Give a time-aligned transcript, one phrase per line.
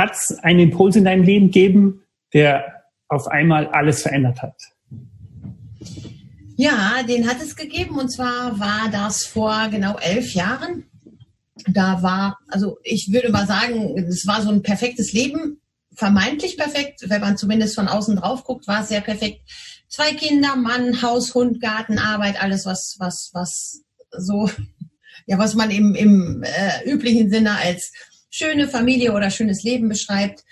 [0.00, 2.02] hat es einen Impuls in deinem Leben gegeben,
[2.32, 4.56] der auf einmal alles verändert hat?
[6.56, 10.84] Ja, den hat es gegeben und zwar war das vor genau elf Jahren.
[11.66, 15.60] Da war, also ich würde mal sagen, es war so ein perfektes Leben,
[15.94, 19.42] vermeintlich perfekt, wenn man zumindest von außen drauf guckt, war es sehr perfekt.
[19.88, 24.48] Zwei Kinder, Mann, Haus, Hund, Garten, Arbeit, alles was, was, was so,
[25.26, 27.92] ja, was man im, im äh, üblichen Sinne als
[28.30, 30.44] schöne Familie oder schönes Leben beschreibt.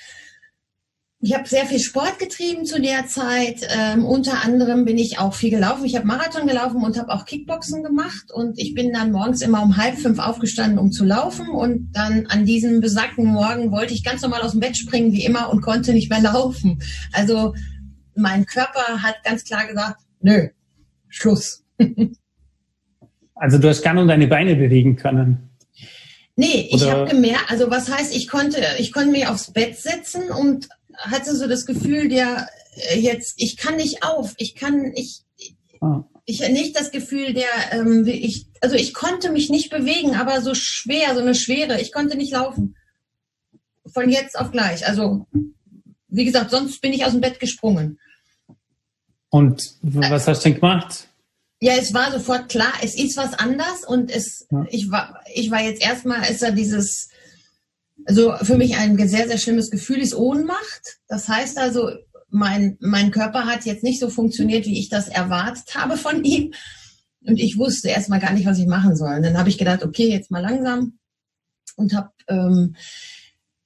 [1.20, 3.66] Ich habe sehr viel Sport getrieben zu der Zeit.
[3.76, 5.84] Ähm, unter anderem bin ich auch viel gelaufen.
[5.84, 8.30] Ich habe Marathon gelaufen und habe auch Kickboxen gemacht.
[8.32, 11.48] Und ich bin dann morgens immer um halb fünf aufgestanden, um zu laufen.
[11.48, 15.24] Und dann an diesem besagten Morgen wollte ich ganz normal aus dem Bett springen, wie
[15.24, 16.80] immer, und konnte nicht mehr laufen.
[17.12, 17.54] Also
[18.14, 20.48] mein Körper hat ganz klar gesagt, nö,
[21.08, 21.64] Schluss.
[23.34, 25.47] also du hast gar nur deine Beine bewegen können.
[26.38, 30.30] Nee, ich habe gemerkt, also was heißt, ich konnte, ich konnte mich aufs Bett setzen
[30.30, 35.24] und hatte so das Gefühl, der äh, jetzt, ich kann nicht auf, ich kann, ich,
[35.80, 36.04] ah.
[36.26, 40.54] ich nicht das Gefühl, der, ähm, ich, also ich konnte mich nicht bewegen, aber so
[40.54, 42.76] schwer, so eine Schwere, ich konnte nicht laufen.
[43.92, 44.86] Von jetzt auf gleich.
[44.86, 45.26] Also,
[46.06, 47.98] wie gesagt, sonst bin ich aus dem Bett gesprungen.
[49.28, 51.08] Und was hast du denn gemacht?
[51.60, 54.64] Ja, es war sofort klar, es ist was anders und es, ja.
[54.70, 57.08] ich war, ich war jetzt erstmal, ist da dieses,
[58.04, 60.98] also für mich ein sehr, sehr schlimmes Gefühl ist Ohnmacht.
[61.08, 61.90] Das heißt also,
[62.30, 66.52] mein, mein Körper hat jetzt nicht so funktioniert, wie ich das erwartet habe von ihm.
[67.26, 69.16] Und ich wusste erstmal gar nicht, was ich machen soll.
[69.16, 70.98] Und dann habe ich gedacht, okay, jetzt mal langsam
[71.76, 72.76] und habe ähm,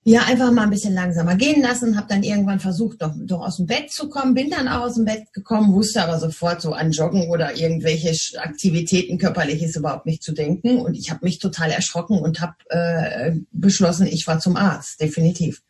[0.05, 3.59] ja, einfach mal ein bisschen langsamer gehen lassen, habe dann irgendwann versucht, doch, doch aus
[3.59, 6.73] dem Bett zu kommen, bin dann auch aus dem Bett gekommen, wusste aber sofort so
[6.73, 10.81] an Joggen oder irgendwelche Aktivitäten körperliches überhaupt nicht zu denken.
[10.81, 15.63] Und ich habe mich total erschrocken und habe äh, beschlossen, ich war zum Arzt, definitiv.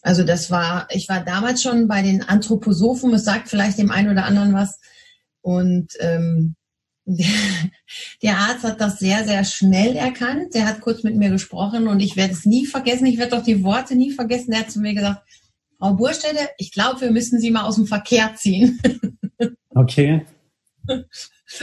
[0.00, 4.10] Also das war, ich war damals schon bei den Anthroposophen, es sagt vielleicht dem einen
[4.10, 4.80] oder anderen was.
[5.42, 6.54] Und ähm,
[8.22, 10.54] der Arzt hat das sehr, sehr schnell erkannt.
[10.54, 13.06] Der hat kurz mit mir gesprochen und ich werde es nie vergessen.
[13.06, 14.52] Ich werde doch die Worte nie vergessen.
[14.52, 15.22] Er hat zu mir gesagt,
[15.78, 18.80] Frau Burstede, ich glaube, wir müssen Sie mal aus dem Verkehr ziehen.
[19.74, 20.26] Okay.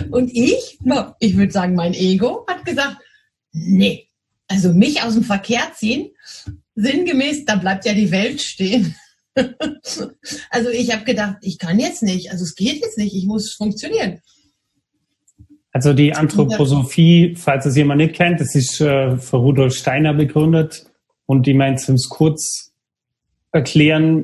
[0.09, 0.79] Und ich,
[1.19, 2.95] ich würde sagen, mein Ego hat gesagt,
[3.51, 4.07] nee,
[4.47, 6.11] also mich aus dem Verkehr ziehen,
[6.75, 8.95] sinngemäß, da bleibt ja die Welt stehen.
[10.49, 13.51] Also ich habe gedacht, ich kann jetzt nicht, also es geht jetzt nicht, ich muss
[13.51, 14.21] funktionieren.
[15.75, 20.89] Also die Anthroposophie, falls es jemand nicht kennt, das ist äh, von Rudolf Steiner begründet
[21.25, 22.73] und die meint, um es kurz
[23.51, 24.23] erklären,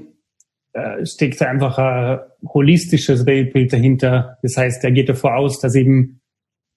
[0.71, 2.19] äh, steckt einfach ein
[2.53, 4.37] holistisches Weltbild dahinter.
[4.41, 6.21] Das heißt, er geht davor aus, dass eben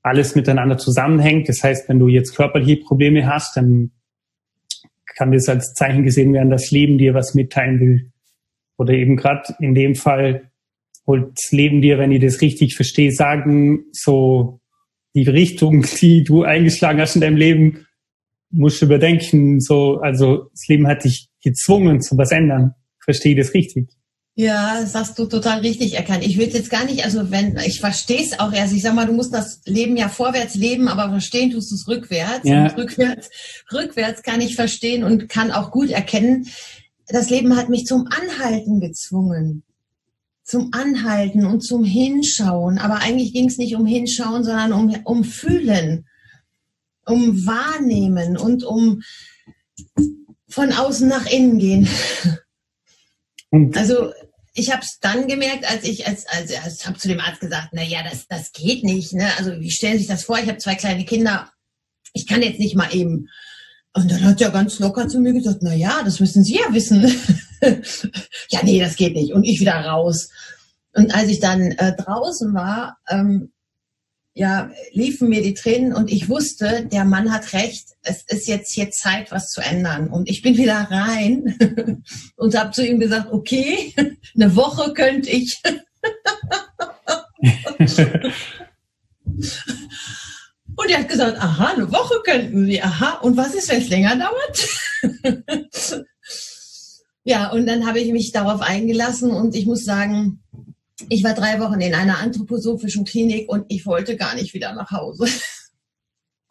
[0.02, 1.48] alles miteinander zusammenhängt.
[1.48, 3.92] Das heißt, wenn du jetzt körperliche Probleme hast, dann
[5.14, 8.10] kann das als Zeichen gesehen werden, dass Leben dir was mitteilen will.
[8.76, 10.50] Oder eben gerade in dem Fall
[11.06, 14.58] holt Leben dir, wenn ich das richtig verstehe, sagen, so
[15.14, 17.86] die Richtung, die du eingeschlagen hast in deinem Leben,
[18.50, 19.60] musst du überdenken.
[19.60, 22.74] So, also das Leben hat dich gezwungen zu was ändern.
[23.02, 23.88] Verstehe das richtig?
[24.36, 26.26] Ja, das hast du total richtig erkannt.
[26.26, 28.74] Ich will jetzt gar nicht, also wenn, ich verstehe es auch erst.
[28.74, 31.86] Ich sag mal, du musst das Leben ja vorwärts leben, aber verstehen tust du es
[31.86, 32.40] rückwärts.
[32.42, 32.64] Ja.
[32.64, 33.30] Und rückwärts,
[33.72, 36.48] rückwärts kann ich verstehen und kann auch gut erkennen.
[37.06, 39.62] Das Leben hat mich zum Anhalten gezwungen
[40.44, 42.78] zum Anhalten und zum Hinschauen.
[42.78, 46.06] Aber eigentlich ging es nicht um Hinschauen, sondern um, um Fühlen,
[47.06, 49.02] um Wahrnehmen und um
[50.48, 51.88] von außen nach innen gehen.
[53.50, 54.12] Und also
[54.52, 57.70] ich habe es dann gemerkt, als ich als als, als habe zu dem Arzt gesagt,
[57.72, 59.12] na ja, das das geht nicht.
[59.14, 59.28] Ne?
[59.38, 60.38] Also wie stellen Sie sich das vor?
[60.38, 61.50] Ich habe zwei kleine Kinder.
[62.12, 63.28] Ich kann jetzt nicht mal eben.
[63.96, 66.72] Und dann hat er ganz locker zu mir gesagt, na ja, das müssen Sie ja
[66.72, 67.02] wissen.
[68.50, 69.32] ja, nee, das geht nicht.
[69.32, 70.30] Und ich wieder raus.
[70.94, 73.52] Und als ich dann äh, draußen war, ähm,
[74.36, 78.72] ja, liefen mir die Tränen und ich wusste, der Mann hat recht, es ist jetzt
[78.72, 80.08] hier Zeit, was zu ändern.
[80.08, 82.02] Und ich bin wieder rein
[82.36, 83.94] und habe zu ihm gesagt, okay,
[84.34, 85.62] eine Woche könnte ich.
[90.76, 93.18] Und er hat gesagt, aha, eine Woche könnten Sie, aha.
[93.22, 96.04] Und was ist, wenn es länger dauert?
[97.26, 100.42] Ja, und dann habe ich mich darauf eingelassen und ich muss sagen,
[101.08, 104.90] ich war drei Wochen in einer anthroposophischen Klinik und ich wollte gar nicht wieder nach
[104.90, 105.26] Hause.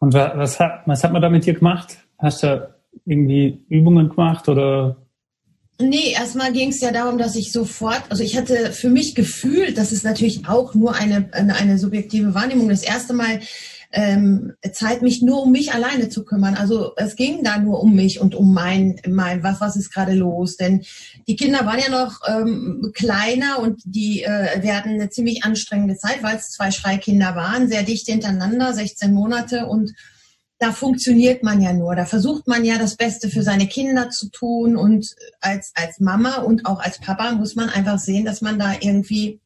[0.00, 1.96] Und was hat, was hat man da mit dir gemacht?
[2.18, 2.68] Hast du
[3.06, 4.96] irgendwie Übungen gemacht oder?
[5.80, 9.78] Nee, erstmal ging es ja darum, dass ich sofort, also ich hatte für mich gefühlt,
[9.78, 13.40] das ist natürlich auch nur eine, eine, eine subjektive Wahrnehmung, das erste Mal
[13.94, 16.54] ähm, Zeit, mich nur um mich alleine zu kümmern.
[16.54, 20.14] Also es ging da nur um mich und um mein, mein was, was ist gerade
[20.14, 20.56] los.
[20.56, 20.84] Denn
[21.28, 26.22] die Kinder waren ja noch ähm, kleiner und die äh, werden eine ziemlich anstrengende Zeit,
[26.22, 29.92] weil es zwei Schreikinder waren, sehr dicht hintereinander, 16 Monate und
[30.58, 31.94] da funktioniert man ja nur.
[31.94, 36.36] Da versucht man ja das Beste für seine Kinder zu tun und als, als Mama
[36.36, 39.40] und auch als Papa muss man einfach sehen, dass man da irgendwie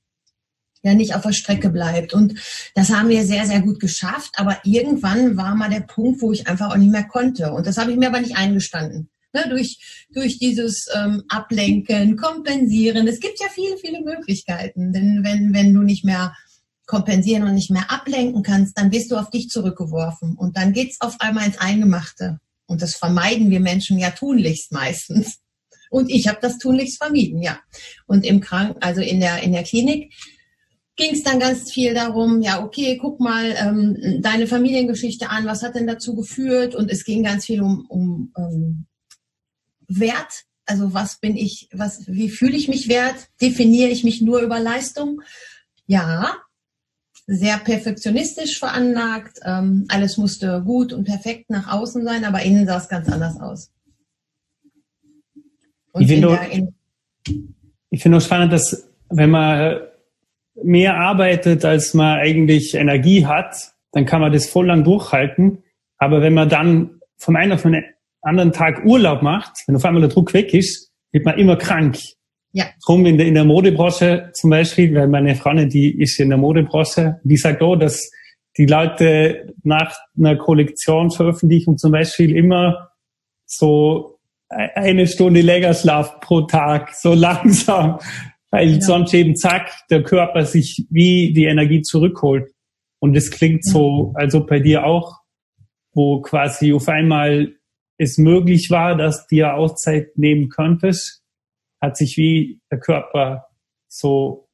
[0.88, 2.14] ja nicht auf der Strecke bleibt.
[2.14, 2.35] Und
[2.75, 4.32] das haben wir sehr, sehr gut geschafft.
[4.37, 7.52] Aber irgendwann war mal der Punkt, wo ich einfach auch nicht mehr konnte.
[7.52, 9.11] Und das habe ich mir aber nicht eingestanden.
[9.35, 13.06] Ne, durch, durch dieses ähm, Ablenken, Kompensieren.
[13.06, 14.93] Es gibt ja viele, viele Möglichkeiten.
[14.93, 16.35] Denn wenn, wenn du nicht mehr
[16.87, 20.35] kompensieren und nicht mehr ablenken kannst, dann bist du auf dich zurückgeworfen.
[20.37, 22.40] Und dann geht's auf einmal ins Eingemachte.
[22.67, 25.38] Und das vermeiden wir Menschen ja tunlichst meistens.
[25.90, 27.58] Und ich habe das tunlichst vermieden, ja.
[28.06, 30.12] Und im Krank, also in der, in der Klinik,
[30.98, 35.62] ging es dann ganz viel darum, ja, okay, guck mal ähm, deine Familiengeschichte an, was
[35.62, 36.74] hat denn dazu geführt?
[36.74, 38.86] Und es ging ganz viel um, um ähm,
[39.86, 43.28] Wert, also was bin ich, was, wie fühle ich mich wert?
[43.40, 45.22] Definiere ich mich nur über Leistung?
[45.86, 46.36] Ja,
[47.26, 49.38] sehr perfektionistisch veranlagt.
[49.44, 53.40] Ähm, alles musste gut und perfekt nach außen sein, aber innen sah es ganz anders
[53.40, 53.70] aus.
[55.92, 56.72] Und ich finde
[57.90, 59.88] ich finde auch spannend, dass wenn man
[60.62, 65.62] mehr arbeitet, als man eigentlich Energie hat, dann kann man das voll lang durchhalten.
[65.99, 67.82] Aber wenn man dann vom einen auf den
[68.22, 71.99] anderen Tag Urlaub macht, wenn auf einmal der Druck weg ist, wird man immer krank.
[72.52, 72.66] Ja.
[72.84, 76.38] Drum in der, in der Modebranche zum Beispiel, weil meine Freundin, die ist in der
[76.38, 78.11] Modebranche, die sagt, oh, dass
[78.56, 82.90] die Leute nach einer Kollektionsveröffentlichung zum Beispiel immer
[83.46, 84.19] so
[84.50, 87.99] e-, eine Stunde länger schlafen pro Tag, so langsam,
[88.50, 88.80] weil ja.
[88.80, 92.50] sonst eben zack, der Körper sich wie die Energie zurückholt.
[93.00, 95.20] Und es klingt so, als ob bei dir auch,
[95.92, 97.54] wo quasi auf einmal
[97.98, 101.22] es möglich war, dass dir Auszeit nehmen könntest,
[101.80, 103.46] hat sich wie der Körper
[103.88, 104.48] so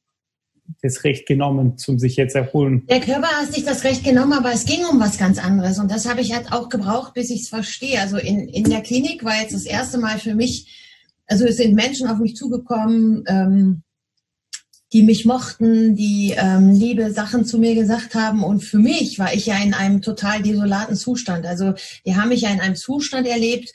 [0.81, 2.85] das Recht genommen, zum sich jetzt erholen.
[2.87, 5.77] Der Körper hat sich das Recht genommen, aber es ging um was ganz anderes.
[5.79, 7.99] Und das habe ich halt auch gebraucht, bis ich es verstehe.
[7.99, 10.67] Also in, in der Klinik war jetzt das erste Mal für mich,
[11.27, 13.83] also es sind Menschen auf mich zugekommen, ähm,
[14.93, 18.43] die mich mochten, die ähm, liebe Sachen zu mir gesagt haben.
[18.43, 21.45] Und für mich war ich ja in einem total desolaten Zustand.
[21.45, 21.73] Also
[22.05, 23.73] die haben mich ja in einem Zustand erlebt,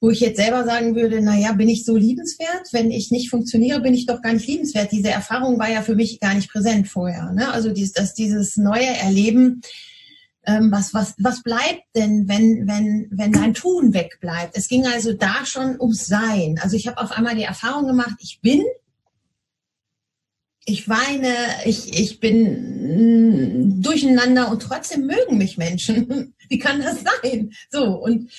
[0.00, 2.68] wo ich jetzt selber sagen würde, na ja, bin ich so liebenswert?
[2.72, 4.90] Wenn ich nicht funktioniere, bin ich doch gar nicht liebenswert.
[4.90, 7.32] Diese Erfahrung war ja für mich gar nicht präsent vorher.
[7.32, 7.52] Ne?
[7.52, 9.62] Also dies, dass dieses neue Erleben,
[10.44, 14.56] ähm, was, was, was bleibt denn, wenn, wenn, wenn dein Tun wegbleibt?
[14.56, 16.58] Es ging also da schon ums Sein.
[16.60, 18.62] Also ich habe auf einmal die Erfahrung gemacht, ich bin,
[20.64, 26.34] ich weine, ich, ich bin mm, durcheinander und trotzdem mögen mich Menschen.
[26.48, 27.52] Wie kann das sein?
[27.70, 28.30] So, und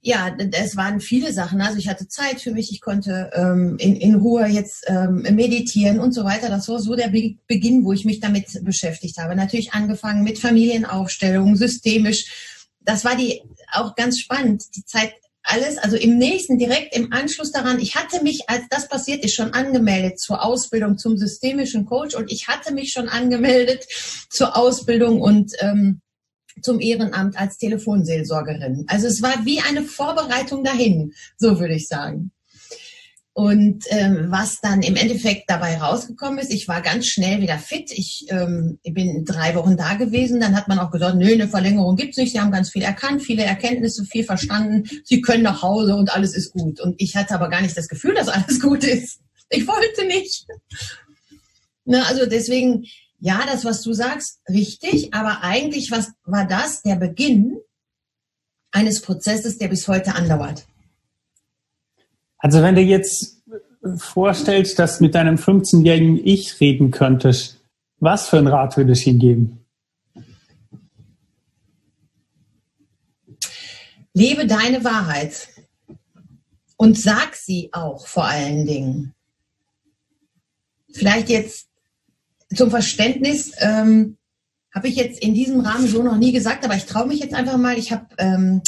[0.00, 1.60] ja, es waren viele Sachen.
[1.60, 5.98] Also ich hatte Zeit für mich, ich konnte ähm, in, in Ruhe jetzt ähm, meditieren
[5.98, 6.48] und so weiter.
[6.48, 9.34] Das war so der Be Beginn, wo ich mich damit beschäftigt habe.
[9.34, 12.66] Natürlich angefangen mit Familienaufstellung, systemisch.
[12.80, 13.42] Das war die
[13.72, 14.64] auch ganz spannend.
[14.76, 15.12] Die Zeit
[15.48, 19.34] alles, also im nächsten, direkt im Anschluss daran, ich hatte mich, als das passiert ist,
[19.34, 23.86] schon angemeldet zur Ausbildung zum systemischen Coach und ich hatte mich schon angemeldet
[24.30, 26.00] zur Ausbildung und ähm,
[26.62, 28.84] zum Ehrenamt als Telefonseelsorgerin.
[28.88, 32.32] Also es war wie eine Vorbereitung dahin, so würde ich sagen.
[33.38, 37.92] Und ähm, was dann im Endeffekt dabei rausgekommen ist, ich war ganz schnell wieder fit.
[37.92, 40.40] Ich, ähm, bin drei Wochen da gewesen.
[40.40, 42.32] Dann hat man auch gesagt, nö, eine Verlängerung gibt's nicht.
[42.32, 44.90] Sie haben ganz viel erkannt, viele Erkenntnisse, viel verstanden.
[45.04, 46.80] Sie können nach Hause und alles ist gut.
[46.80, 49.20] Und ich hatte aber gar nicht das Gefühl, dass alles gut ist.
[49.50, 50.44] Ich wollte nicht.
[51.84, 52.86] Na, also deswegen
[53.20, 57.60] ja, das, was du sagst, richtig, aber eigentlich was war das der Beginn
[58.72, 60.66] eines Prozesses, der bis heute andauert.
[62.38, 63.42] Also wenn du jetzt
[63.96, 67.60] vorstellst, dass mit deinem 15-jährigen Ich reden könntest,
[68.00, 69.64] was für ein Rat würdest du ihm geben?
[74.14, 75.48] Lebe deine Wahrheit
[76.76, 79.14] und sag sie auch vor allen Dingen.
[80.92, 81.68] Vielleicht jetzt
[82.54, 84.16] zum Verständnis ähm,
[84.74, 87.34] habe ich jetzt in diesem Rahmen so noch nie gesagt, aber ich traue mich jetzt
[87.34, 87.78] einfach mal.
[87.78, 88.62] Ich habe ähm,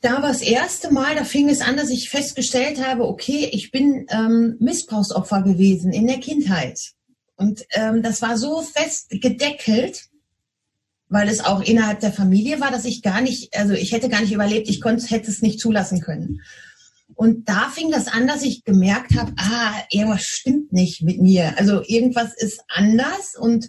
[0.00, 3.70] da war das erste Mal, da fing es an, dass ich festgestellt habe, okay, ich
[3.70, 6.92] bin ähm, Missbrauchsopfer gewesen in der Kindheit.
[7.36, 10.08] Und ähm, das war so fest gedeckelt,
[11.08, 14.20] weil es auch innerhalb der Familie war, dass ich gar nicht, also ich hätte gar
[14.20, 16.42] nicht überlebt, ich konnte, hätte es nicht zulassen können.
[17.14, 21.58] Und da fing das an, dass ich gemerkt habe, ah, irgendwas stimmt nicht mit mir.
[21.58, 23.68] Also irgendwas ist anders und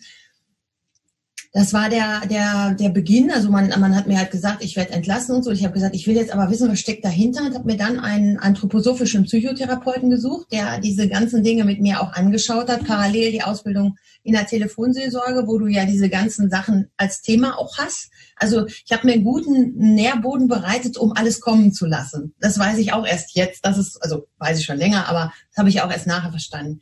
[1.52, 3.32] das war der, der, der Beginn.
[3.32, 5.50] Also man, man hat mir halt gesagt, ich werde entlassen und so.
[5.50, 8.00] Ich habe gesagt, ich will jetzt aber wissen, was steckt dahinter und habe mir dann
[8.00, 13.42] einen anthroposophischen Psychotherapeuten gesucht, der diese ganzen Dinge mit mir auch angeschaut hat, parallel die
[13.42, 18.12] Ausbildung in der Telefonseelsorge, wo du ja diese ganzen Sachen als Thema auch hast.
[18.36, 22.36] Also ich habe mir einen guten Nährboden bereitet, um alles kommen zu lassen.
[22.40, 23.66] Das weiß ich auch erst jetzt.
[23.66, 26.82] Das ist, also weiß ich schon länger, aber das habe ich auch erst nachher verstanden.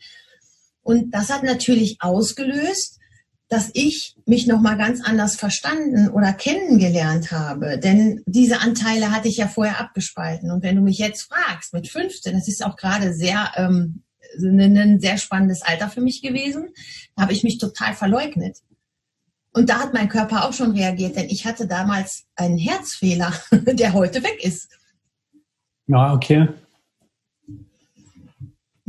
[0.84, 2.98] Und das hat natürlich ausgelöst,
[3.50, 7.80] dass ich mich noch mal ganz anders verstanden oder kennengelernt habe.
[7.80, 10.52] Denn diese Anteile hatte ich ja vorher abgespalten.
[10.52, 14.04] Und wenn du mich jetzt fragst, mit 15, das ist auch gerade sehr ähm,
[14.38, 16.70] ein sehr spannendes Alter für mich gewesen,
[17.18, 18.58] habe ich mich total verleugnet.
[19.54, 23.94] Und da hat mein Körper auch schon reagiert, denn ich hatte damals einen Herzfehler, der
[23.94, 24.70] heute weg ist.
[25.88, 26.50] Ja, okay.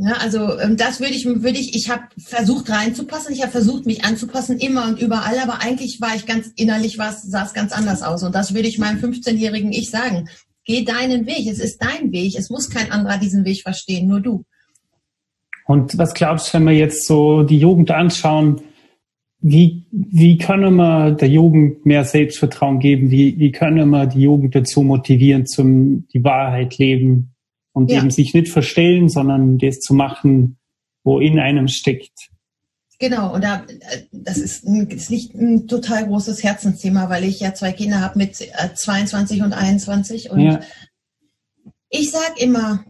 [0.01, 3.85] Ja, also ähm, das würde ich, würde ich, ich habe versucht reinzupassen, ich habe versucht
[3.85, 8.01] mich anzupassen, immer und überall, aber eigentlich war ich ganz innerlich, sah es ganz anders
[8.01, 8.23] aus.
[8.23, 10.29] Und das würde ich meinem 15-jährigen Ich sagen.
[10.63, 14.21] Geh deinen Weg, es ist dein Weg, es muss kein anderer diesen Weg verstehen, nur
[14.21, 14.45] du.
[15.65, 18.61] Und was glaubst du, wenn wir jetzt so die Jugend anschauen,
[19.41, 23.11] wie, wie können wir der Jugend mehr Selbstvertrauen geben?
[23.11, 27.33] Wie, wie können wir die Jugend dazu motivieren, zum die Wahrheit leben?
[27.79, 27.99] Und ja.
[27.99, 30.57] eben sich nicht verstellen, sondern das zu machen,
[31.05, 32.29] wo in einem steckt.
[32.99, 33.63] Genau, und da,
[34.11, 38.35] das ist, ist nicht ein total großes Herzensthema, weil ich ja zwei Kinder habe mit
[38.35, 40.59] 22 äh, und 21 und ja.
[41.89, 42.83] ich sage immer,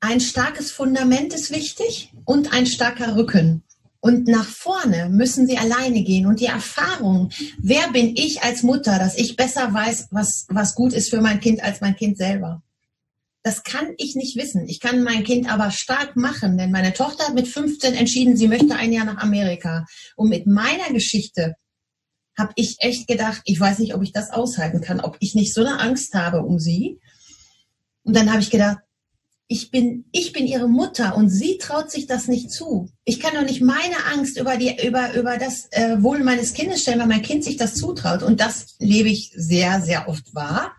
[0.00, 3.62] ein starkes Fundament ist wichtig und ein starker Rücken.
[4.00, 6.26] Und nach vorne müssen sie alleine gehen.
[6.26, 10.92] Und die Erfahrung, wer bin ich als Mutter, dass ich besser weiß, was, was gut
[10.92, 12.62] ist für mein Kind als mein Kind selber.
[13.46, 14.68] Das kann ich nicht wissen.
[14.68, 18.48] Ich kann mein Kind aber stark machen, denn meine Tochter hat mit 15 entschieden, sie
[18.48, 19.86] möchte ein Jahr nach Amerika.
[20.16, 21.54] Und mit meiner Geschichte
[22.36, 25.54] habe ich echt gedacht, ich weiß nicht, ob ich das aushalten kann, ob ich nicht
[25.54, 26.98] so eine Angst habe um sie.
[28.02, 28.78] Und dann habe ich gedacht,
[29.46, 32.90] ich bin, ich bin ihre Mutter und sie traut sich das nicht zu.
[33.04, 36.82] Ich kann doch nicht meine Angst über die, über, über das äh, Wohl meines Kindes
[36.82, 38.24] stellen, weil mein Kind sich das zutraut.
[38.24, 40.72] Und das lebe ich sehr, sehr oft wahr.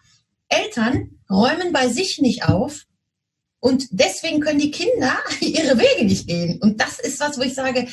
[0.49, 2.85] Eltern räumen bei sich nicht auf
[3.59, 6.59] und deswegen können die Kinder ihre Wege nicht gehen.
[6.61, 7.87] Und das ist was, wo ich sage,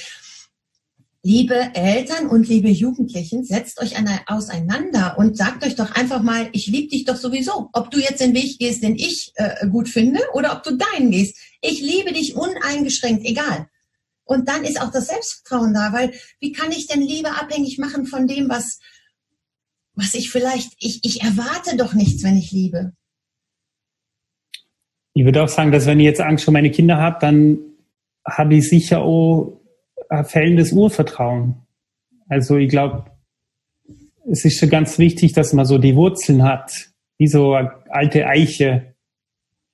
[1.23, 3.95] liebe Eltern und liebe Jugendlichen, setzt euch
[4.27, 7.71] auseinander und sagt euch doch einfach mal, ich liebe dich doch sowieso.
[7.73, 11.11] Ob du jetzt den Weg gehst, den ich äh, gut finde, oder ob du deinen
[11.11, 11.39] gehst.
[11.63, 13.69] Ich liebe dich uneingeschränkt, egal.
[14.25, 18.07] Und dann ist auch das Selbstvertrauen da, weil wie kann ich denn Liebe abhängig machen
[18.07, 18.79] von dem, was,
[19.95, 22.93] was ich vielleicht, ich, ich erwarte doch nichts, wenn ich liebe.
[25.15, 27.59] Ich würde auch sagen, dass wenn ich jetzt Angst um meine Kinder habe, dann
[28.27, 29.61] habe ich sicher auch
[30.09, 31.57] ein fällendes Urvertrauen.
[32.29, 33.11] Also ich glaube,
[34.31, 38.27] es ist schon ganz wichtig, dass man so die Wurzeln hat, wie so eine alte
[38.27, 38.95] Eiche.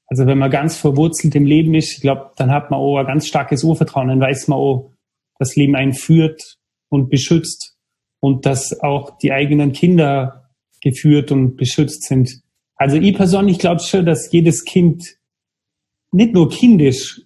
[0.06, 3.06] Also wenn man ganz verwurzelt im Leben ist, ich glaube, dann hat man auch ein
[3.06, 4.08] ganz starkes Urvertrauen.
[4.08, 4.92] Dann weiß man auch,
[5.38, 6.58] das Leben einen führt
[6.90, 7.69] und beschützt
[8.20, 10.50] und dass auch die eigenen Kinder
[10.82, 12.42] geführt und beschützt sind.
[12.76, 15.16] Also ich persönlich glaube schon, dass jedes Kind
[16.12, 17.22] nicht nur kindisch,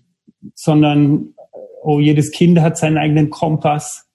[0.54, 1.34] sondern
[1.82, 4.06] oh, jedes Kind hat seinen eigenen Kompass.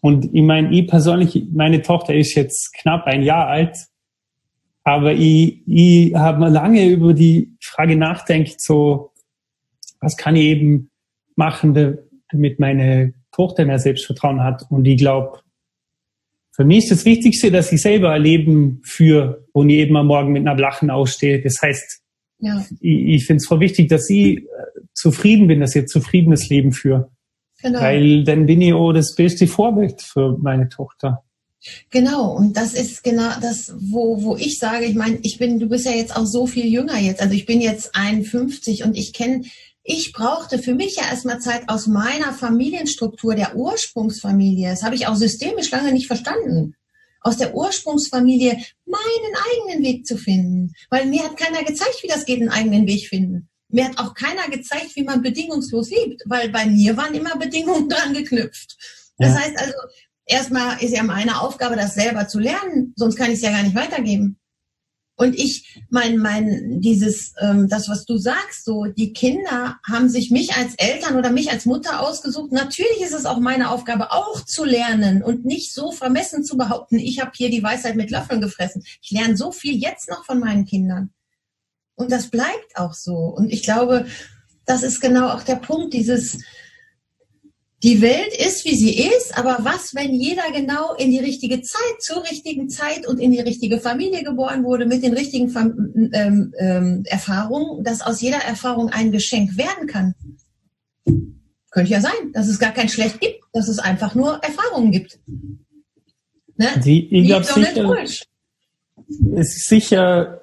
[0.00, 3.76] Und ich meine, ich persönlich, meine Tochter ist jetzt knapp ein Jahr alt,
[4.82, 9.12] aber ich, ich habe lange über die Frage nachdenkt, so,
[10.00, 10.90] was kann ich eben
[11.36, 11.74] machen,
[12.30, 14.64] damit meine Tochter mehr Selbstvertrauen hat.
[14.70, 15.40] Und ich glaube,
[16.60, 20.08] für mich ist das Wichtigste, dass ich selber ein Leben führe, wo ich eben am
[20.08, 21.40] Morgen mit einer Lachen ausstehe.
[21.40, 22.02] Das heißt,
[22.40, 22.66] ja.
[22.80, 24.42] Ich, ich finde es voll wichtig, dass ich äh,
[24.92, 27.10] zufrieden bin, dass ich ein zufriedenes Leben führe.
[27.62, 27.80] Genau.
[27.80, 31.24] Weil dann bin ich auch das beste Vorbild für meine Tochter.
[31.88, 35.66] Genau, und das ist genau das, wo, wo ich sage, ich meine, ich bin, du
[35.66, 39.14] bist ja jetzt auch so viel jünger jetzt, also ich bin jetzt 51 und ich
[39.14, 39.44] kenne,
[39.82, 44.70] ich brauchte für mich ja erstmal Zeit aus meiner Familienstruktur, der Ursprungsfamilie.
[44.70, 46.74] Das habe ich auch systemisch lange nicht verstanden
[47.20, 48.52] aus der Ursprungsfamilie
[48.86, 50.72] meinen eigenen Weg zu finden.
[50.88, 53.48] Weil mir hat keiner gezeigt, wie das geht, einen eigenen Weg finden.
[53.68, 57.88] Mir hat auch keiner gezeigt, wie man bedingungslos liebt, weil bei mir waren immer Bedingungen
[57.88, 58.76] dran geknüpft.
[59.18, 59.40] Das ja.
[59.40, 59.74] heißt also,
[60.26, 63.62] erstmal ist ja meine Aufgabe, das selber zu lernen, sonst kann ich es ja gar
[63.62, 64.39] nicht weitergeben.
[65.20, 70.30] Und ich, mein, mein, dieses, ähm, das, was du sagst, so, die Kinder haben sich
[70.30, 72.52] mich als Eltern oder mich als Mutter ausgesucht.
[72.52, 76.98] Natürlich ist es auch meine Aufgabe, auch zu lernen und nicht so vermessen zu behaupten,
[76.98, 78.82] ich habe hier die Weisheit mit Löffeln gefressen.
[79.02, 81.10] Ich lerne so viel jetzt noch von meinen Kindern.
[81.96, 83.12] Und das bleibt auch so.
[83.12, 84.06] Und ich glaube,
[84.64, 86.38] das ist genau auch der Punkt, dieses,
[87.82, 92.00] die Welt ist, wie sie ist, aber was, wenn jeder genau in die richtige Zeit,
[92.00, 95.50] zur richtigen Zeit und in die richtige Familie geboren wurde, mit den richtigen
[96.12, 100.14] ähm, ähm, Erfahrungen, dass aus jeder Erfahrung ein Geschenk werden kann?
[101.70, 105.18] Könnte ja sein, dass es gar kein Schlecht gibt, dass es einfach nur Erfahrungen gibt.
[106.56, 106.66] Ne?
[106.84, 108.04] Die, ich glaube sicher,
[109.36, 110.42] es ist sicher,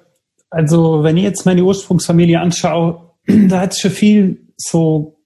[0.50, 5.17] also wenn ich jetzt meine Ursprungsfamilie anschaue, da hat es schon viel so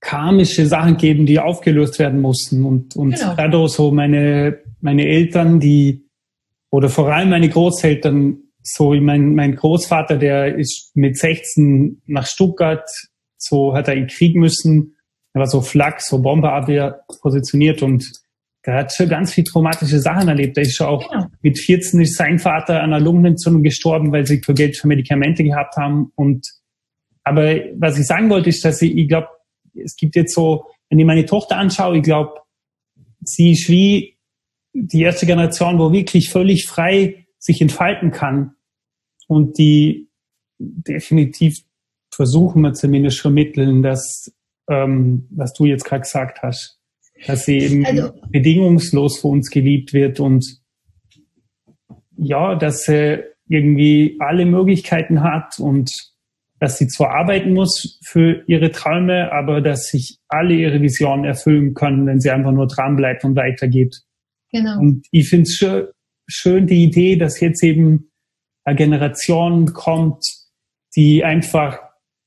[0.00, 2.64] karmische Sachen geben, die aufgelöst werden mussten.
[2.64, 3.34] Und, und genau.
[3.36, 6.06] dadurch so meine, meine Eltern, die,
[6.70, 12.88] oder vor allem meine Großeltern, so mein, mein Großvater, der ist mit 16 nach Stuttgart,
[13.36, 14.96] so hat er in Krieg müssen.
[15.32, 18.04] Er war so Flak, so Bomberabwehr positioniert und
[18.62, 20.58] er hat schon ganz viel traumatische Sachen erlebt.
[20.58, 21.26] Er ist schon auch genau.
[21.40, 25.42] mit 14 ist sein Vater an einer Lungenentzündung gestorben, weil sie für Geld für Medikamente
[25.42, 26.12] gehabt haben.
[26.14, 26.46] Und
[27.24, 29.28] aber was ich sagen wollte, ist, dass ich, ich glaube,
[29.74, 32.40] es gibt jetzt so, wenn ich meine Tochter anschaue, ich glaube,
[33.22, 34.16] sie ist wie
[34.72, 38.54] die erste Generation, wo wirklich völlig frei sich entfalten kann.
[39.26, 40.08] Und die
[40.58, 41.58] definitiv
[42.12, 44.32] versuchen wir zumindest vermitteln, dass,
[44.68, 46.78] ähm, was du jetzt gerade gesagt hast,
[47.26, 50.60] dass sie eben also, bedingungslos für uns geliebt wird und
[52.16, 55.90] ja, dass sie irgendwie alle Möglichkeiten hat und
[56.60, 61.72] dass sie zwar arbeiten muss für ihre Träume, aber dass sich alle ihre Visionen erfüllen
[61.72, 64.02] können, wenn sie einfach nur dranbleibt und weitergeht.
[64.52, 64.78] Genau.
[64.78, 65.86] Und ich finde es schön,
[66.26, 68.10] schön die Idee, dass jetzt eben
[68.64, 70.22] eine Generation kommt,
[70.94, 71.78] die einfach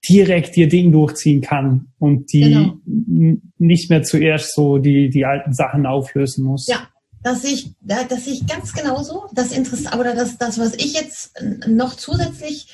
[0.10, 3.44] direkt ihr Ding durchziehen kann und die genau.
[3.60, 6.68] nicht mehr zuerst so die, die alten Sachen auflösen muss.
[6.68, 6.88] Ja,
[7.22, 11.34] dass ich, dass ich ganz genauso, das Interesse, oder das, das, was ich jetzt
[11.68, 12.68] noch zusätzlich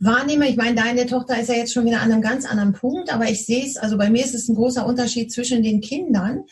[0.00, 3.12] wahrnehme, ich meine, deine Tochter ist ja jetzt schon wieder an einem ganz anderen Punkt,
[3.12, 6.44] aber ich sehe es, also bei mir ist es ein großer Unterschied zwischen den Kindern,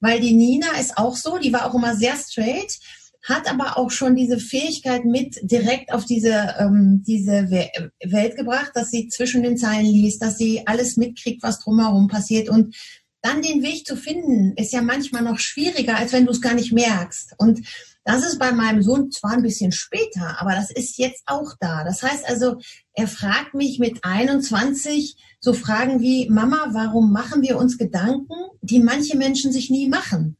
[0.00, 2.78] weil die Nina ist auch so, die war auch immer sehr straight,
[3.22, 8.90] hat aber auch schon diese Fähigkeit mit direkt auf diese, ähm, diese Welt gebracht, dass
[8.90, 12.74] sie zwischen den Zeilen liest, dass sie alles mitkriegt, was drumherum passiert und
[13.22, 16.54] dann den Weg zu finden, ist ja manchmal noch schwieriger, als wenn du es gar
[16.54, 17.34] nicht merkst.
[17.38, 17.66] Und
[18.04, 21.82] das ist bei meinem Sohn zwar ein bisschen später, aber das ist jetzt auch da.
[21.82, 22.60] Das heißt also,
[22.96, 28.80] er fragt mich mit 21 so Fragen wie, Mama, warum machen wir uns Gedanken, die
[28.80, 30.36] manche Menschen sich nie machen?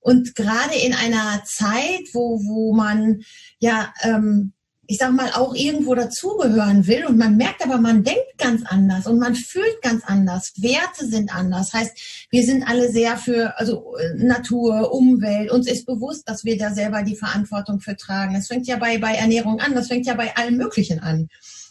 [0.00, 3.22] Und gerade in einer Zeit, wo, wo man
[3.60, 4.52] ja ähm,
[4.90, 9.06] ich sag mal, auch irgendwo dazugehören will und man merkt aber, man denkt ganz anders
[9.06, 10.54] und man fühlt ganz anders.
[10.56, 11.74] Werte sind anders.
[11.74, 15.50] Heißt, wir sind alle sehr für, also Natur, Umwelt.
[15.50, 18.32] Uns ist bewusst, dass wir da selber die Verantwortung für tragen.
[18.32, 19.74] Das fängt ja bei, bei Ernährung an.
[19.74, 21.28] Das fängt ja bei allem Möglichen an.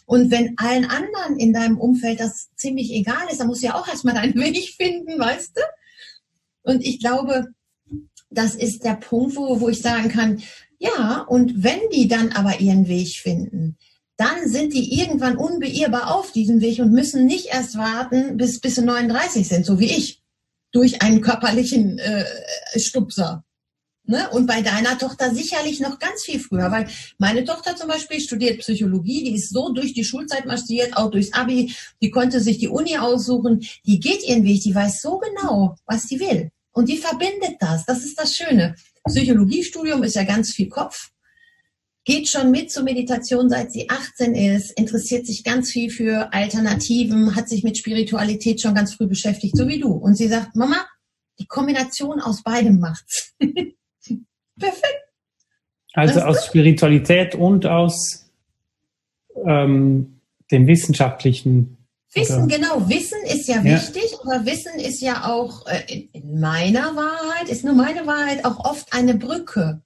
[0.08, 3.74] Und wenn allen anderen in deinem Umfeld das ziemlich egal ist, dann musst du ja
[3.74, 5.60] auch erstmal deinen Weg finden, weißt du?
[6.62, 7.48] Und ich glaube,
[8.30, 10.42] das ist der Punkt, wo, wo ich sagen kann,
[10.78, 13.76] ja, und wenn die dann aber ihren Weg finden,
[14.16, 18.76] dann sind die irgendwann unbeirrbar auf diesem Weg und müssen nicht erst warten, bis, bis
[18.76, 20.22] sie 39 sind, so wie ich,
[20.72, 22.24] durch einen körperlichen äh,
[22.76, 23.44] Stupser.
[24.08, 24.26] Ne?
[24.30, 28.60] Und bei deiner Tochter sicherlich noch ganz viel früher, weil meine Tochter zum Beispiel studiert
[28.60, 32.68] Psychologie, die ist so durch die Schulzeit marschiert, auch durchs Abi, die konnte sich die
[32.68, 36.50] Uni aussuchen, die geht ihren Weg, die weiß so genau, was sie will.
[36.72, 38.76] Und die verbindet das, das ist das Schöne.
[39.06, 41.10] Psychologiestudium ist ja ganz viel Kopf,
[42.06, 47.36] geht schon mit zur Meditation, seit sie 18 ist, interessiert sich ganz viel für Alternativen,
[47.36, 49.92] hat sich mit Spiritualität schon ganz früh beschäftigt, so wie du.
[49.92, 50.86] Und sie sagt, Mama,
[51.38, 53.34] die Kombination aus beidem macht's.
[54.58, 55.08] Perfekt.
[55.94, 58.30] Also aus Spiritualität und aus
[59.46, 61.78] ähm, dem wissenschaftlichen
[62.14, 62.56] Wissen, oder?
[62.56, 62.88] genau.
[62.88, 67.64] Wissen ist ja, ja, wichtig, aber Wissen ist ja auch äh, in meiner Wahrheit, ist
[67.64, 69.82] nur meine Wahrheit, auch oft eine Brücke.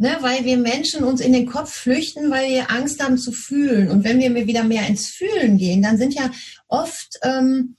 [0.00, 3.90] Ne, weil wir Menschen uns in den Kopf flüchten, weil wir Angst haben zu fühlen.
[3.90, 6.30] Und wenn wir wieder mehr ins Fühlen gehen, dann sind ja
[6.68, 7.74] oft, ähm,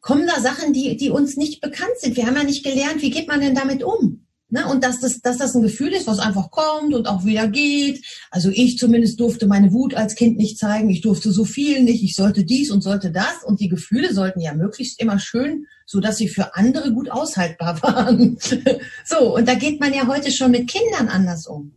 [0.00, 2.16] kommen da Sachen, die, die uns nicht bekannt sind.
[2.16, 4.23] Wir haben ja nicht gelernt, wie geht man denn damit um?
[4.54, 4.68] Ne?
[4.68, 8.06] Und dass das, dass das ein Gefühl ist, was einfach kommt und auch wieder geht.
[8.30, 10.90] Also ich zumindest durfte meine Wut als Kind nicht zeigen.
[10.90, 12.04] Ich durfte so viel nicht.
[12.04, 13.42] Ich sollte dies und sollte das.
[13.44, 17.82] Und die Gefühle sollten ja möglichst immer schön, so dass sie für andere gut aushaltbar
[17.82, 18.38] waren.
[19.04, 19.34] so.
[19.34, 21.72] Und da geht man ja heute schon mit Kindern anders um.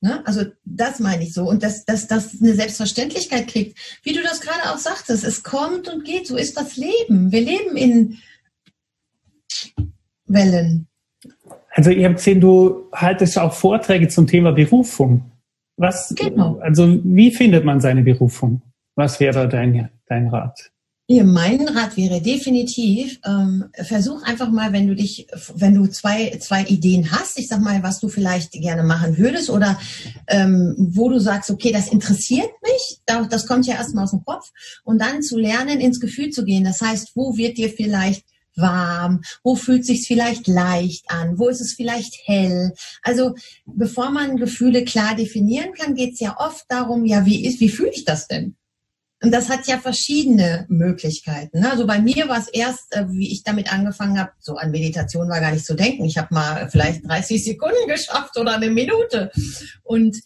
[0.00, 0.26] Ne?
[0.26, 1.44] Also das meine ich so.
[1.44, 3.78] Und dass das, das eine Selbstverständlichkeit kriegt.
[4.02, 6.26] Wie du das gerade auch sagtest, es kommt und geht.
[6.26, 7.30] So ist das Leben.
[7.30, 8.18] Wir leben in
[10.32, 10.86] Wellen.
[11.74, 15.32] Also ich habe gesehen, du haltest auch Vorträge zum Thema Berufung.
[15.76, 16.58] Was, genau.
[16.58, 18.62] Also wie findet man seine Berufung?
[18.94, 20.70] Was wäre dein, dein Rat?
[21.08, 26.30] Hier, mein Rat wäre definitiv, ähm, versuch einfach mal, wenn du dich, wenn du zwei,
[26.40, 29.78] zwei Ideen hast, ich sag mal, was du vielleicht gerne machen würdest oder
[30.28, 34.52] ähm, wo du sagst, okay, das interessiert mich, das kommt ja erstmal aus dem Kopf
[34.84, 36.64] und dann zu lernen, ins Gefühl zu gehen.
[36.64, 38.24] Das heißt, wo wird dir vielleicht
[38.56, 39.22] warm?
[39.42, 41.38] Wo fühlt sich's vielleicht leicht an?
[41.38, 42.72] Wo ist es vielleicht hell?
[43.02, 43.34] Also
[43.66, 47.92] bevor man Gefühle klar definieren kann, geht's ja oft darum, ja, wie ist, wie fühle
[47.92, 48.56] ich das denn?
[49.22, 51.60] Und das hat ja verschiedene Möglichkeiten.
[51.60, 51.70] Ne?
[51.70, 55.28] Also bei mir war es erst, äh, wie ich damit angefangen habe, so an Meditation
[55.28, 56.04] war gar nicht zu denken.
[56.04, 59.30] Ich habe mal vielleicht 30 Sekunden geschafft oder eine Minute.
[59.84, 60.16] Und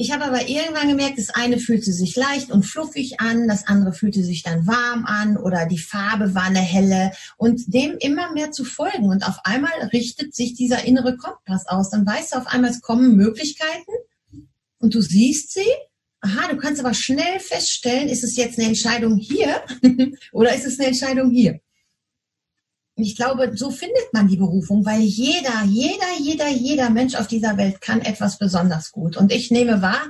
[0.00, 3.92] ich habe aber irgendwann gemerkt, das eine fühlte sich leicht und fluffig an, das andere
[3.92, 8.52] fühlte sich dann warm an oder die Farbe war eine helle und dem immer mehr
[8.52, 9.08] zu folgen.
[9.08, 11.90] Und auf einmal richtet sich dieser innere Kompass aus.
[11.90, 13.90] Dann weißt du auf einmal, es kommen Möglichkeiten
[14.78, 15.66] und du siehst sie
[16.20, 19.62] aha, du kannst aber schnell feststellen, ist es jetzt eine Entscheidung hier
[20.32, 21.60] oder ist es eine Entscheidung hier?
[23.00, 27.56] Ich glaube, so findet man die Berufung, weil jeder, jeder, jeder, jeder Mensch auf dieser
[27.56, 29.16] Welt kann etwas besonders gut.
[29.16, 30.02] Und ich nehme wahr,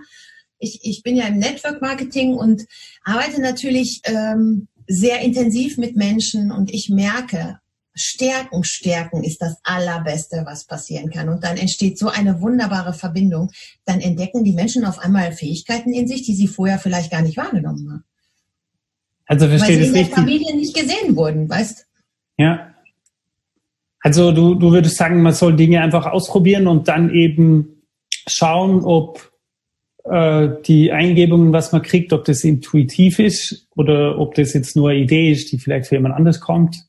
[0.59, 2.65] ich, ich bin ja im Network Marketing und
[3.05, 7.59] arbeite natürlich ähm, sehr intensiv mit Menschen und ich merke,
[7.95, 11.29] Stärken, Stärken ist das Allerbeste, was passieren kann.
[11.29, 13.51] Und dann entsteht so eine wunderbare Verbindung.
[13.85, 17.37] Dann entdecken die Menschen auf einmal Fähigkeiten in sich, die sie vorher vielleicht gar nicht
[17.37, 18.05] wahrgenommen haben.
[19.27, 21.87] Also verstehe Weil sie in der Familie nicht gesehen wurden, weißt?
[22.39, 22.73] Ja.
[24.01, 27.83] Also du, du würdest sagen, man soll Dinge einfach ausprobieren und dann eben
[28.27, 29.33] schauen, ob
[30.05, 34.91] äh, die Eingebungen, was man kriegt, ob das intuitiv ist oder ob das jetzt nur
[34.91, 36.89] eine Idee ist, die vielleicht für jemand anders kommt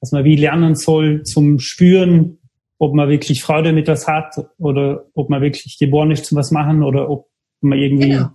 [0.00, 2.38] dass man wie lernen soll zum Spüren,
[2.78, 6.50] ob man wirklich Freude mit was hat oder ob man wirklich geboren ist zum was
[6.50, 7.28] machen oder ob
[7.60, 8.10] man irgendwie.
[8.10, 8.30] Genau,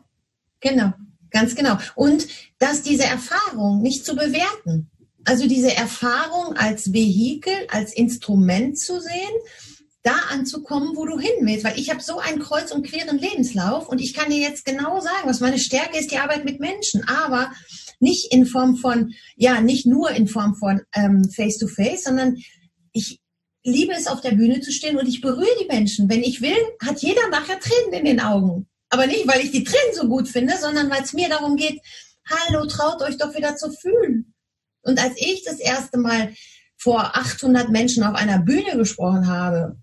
[0.60, 0.93] genau,
[1.29, 1.77] ganz genau.
[1.95, 4.89] Und dass diese Erfahrung nicht zu bewerten.
[5.25, 9.31] Also diese Erfahrung als Vehikel, als Instrument zu sehen,
[10.03, 11.63] da anzukommen, wo du hin willst.
[11.63, 14.99] Weil ich habe so einen kreuz und queren Lebenslauf und ich kann dir jetzt genau
[14.99, 17.07] sagen, was meine Stärke ist, die Arbeit mit Menschen.
[17.07, 17.51] Aber
[17.99, 22.38] nicht in Form von, ja, nicht nur in Form von ähm, Face-to-Face, sondern
[22.93, 23.19] ich
[23.63, 26.10] liebe es, auf der Bühne zu stehen und ich berühre die Menschen.
[26.10, 28.67] Wenn ich will, hat jeder nachher Tränen in den Augen.
[28.89, 31.79] Aber nicht, weil ich die Tränen so gut finde, sondern weil es mir darum geht,
[32.27, 34.30] hallo, traut euch doch wieder zu fühlen.
[34.83, 36.33] Und als ich das erste Mal
[36.77, 39.77] vor 800 Menschen auf einer Bühne gesprochen habe,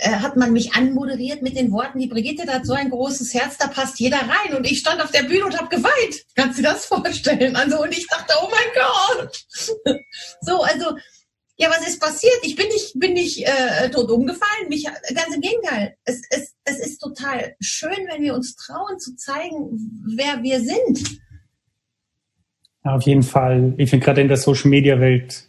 [0.00, 3.58] äh, hat man mich anmoderiert mit den Worten, die Brigitte hat so ein großes Herz,
[3.58, 4.54] da passt jeder rein.
[4.56, 6.24] Und ich stand auf der Bühne und habe geweint.
[6.36, 7.56] Kannst du dir das vorstellen?
[7.56, 9.46] Also, und ich dachte, oh mein Gott.
[10.40, 10.96] so, also,
[11.56, 12.38] ja, was ist passiert?
[12.42, 14.68] Ich bin nicht, bin nicht äh, tot umgefallen.
[14.68, 15.96] Mich, ganz im Gegenteil.
[16.04, 21.20] Es, es, es ist total schön, wenn wir uns trauen zu zeigen, wer wir sind.
[22.88, 23.74] Ja, auf jeden Fall.
[23.76, 25.48] Ich finde gerade in der Social Media Welt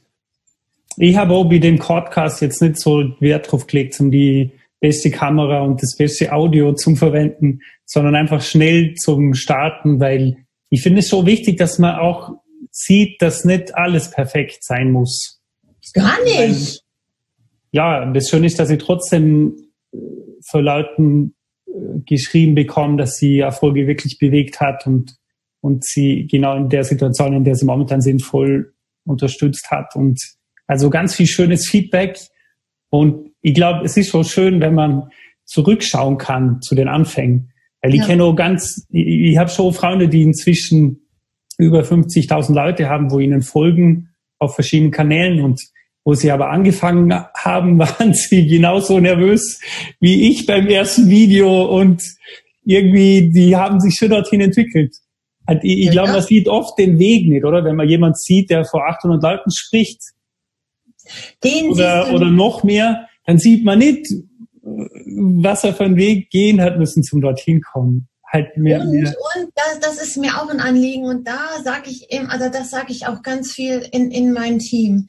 [1.01, 5.09] ich habe auch bei dem Podcast jetzt nicht so Wert drauf gelegt, um die beste
[5.09, 10.99] Kamera und das beste Audio zum Verwenden, sondern einfach schnell zum Starten, weil ich finde
[10.99, 12.33] es so wichtig, dass man auch
[12.71, 15.39] sieht, dass nicht alles perfekt sein muss.
[15.93, 16.83] Gar nicht.
[17.71, 19.55] ja, das Schöne ist, dass ich trotzdem
[19.93, 19.97] äh,
[20.41, 21.33] für Leuten
[21.65, 21.71] äh,
[22.05, 25.15] geschrieben bekomme, dass sie Erfolge wirklich bewegt hat und,
[25.61, 28.73] und sie genau in der Situation, in der sie momentan sind, voll
[29.05, 30.19] unterstützt hat und
[30.67, 32.19] also ganz viel schönes Feedback.
[32.89, 35.09] Und ich glaube, es ist so schön, wenn man
[35.45, 37.51] zurückschauen kann zu den Anfängen.
[37.81, 38.07] Weil ich ja.
[38.07, 41.07] kenne auch ganz, ich, ich habe schon Freunde, die inzwischen
[41.57, 45.59] über 50.000 Leute haben, wo ihnen folgen auf verschiedenen Kanälen und
[46.05, 49.59] wo sie aber angefangen haben, waren sie genauso nervös
[49.99, 52.03] wie ich beim ersten Video und
[52.63, 54.95] irgendwie, die haben sich schon dorthin entwickelt.
[55.61, 57.63] Ich, ich glaube, man sieht oft den Weg nicht, oder?
[57.63, 60.01] Wenn man jemand sieht, der vor 800 Leuten spricht,
[61.43, 64.07] den oder, oder noch mehr, dann sieht man nicht,
[64.61, 68.07] was er für einen Weg gehen hat müssen zum dorthin kommen.
[68.31, 69.15] Halt mehr, und, mehr.
[69.35, 72.69] und das, das ist mir auch ein Anliegen und da sage ich eben, also das
[72.69, 75.07] sage ich auch ganz viel in, in mein Team.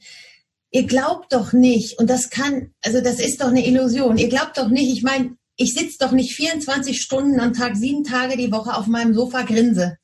[0.71, 4.17] Ihr glaubt doch nicht, und das kann, also das ist doch eine Illusion.
[4.17, 8.03] Ihr glaubt doch nicht, ich meine, ich sitze doch nicht 24 Stunden am Tag, sieben
[8.03, 9.97] Tage die Woche auf meinem Sofa grinse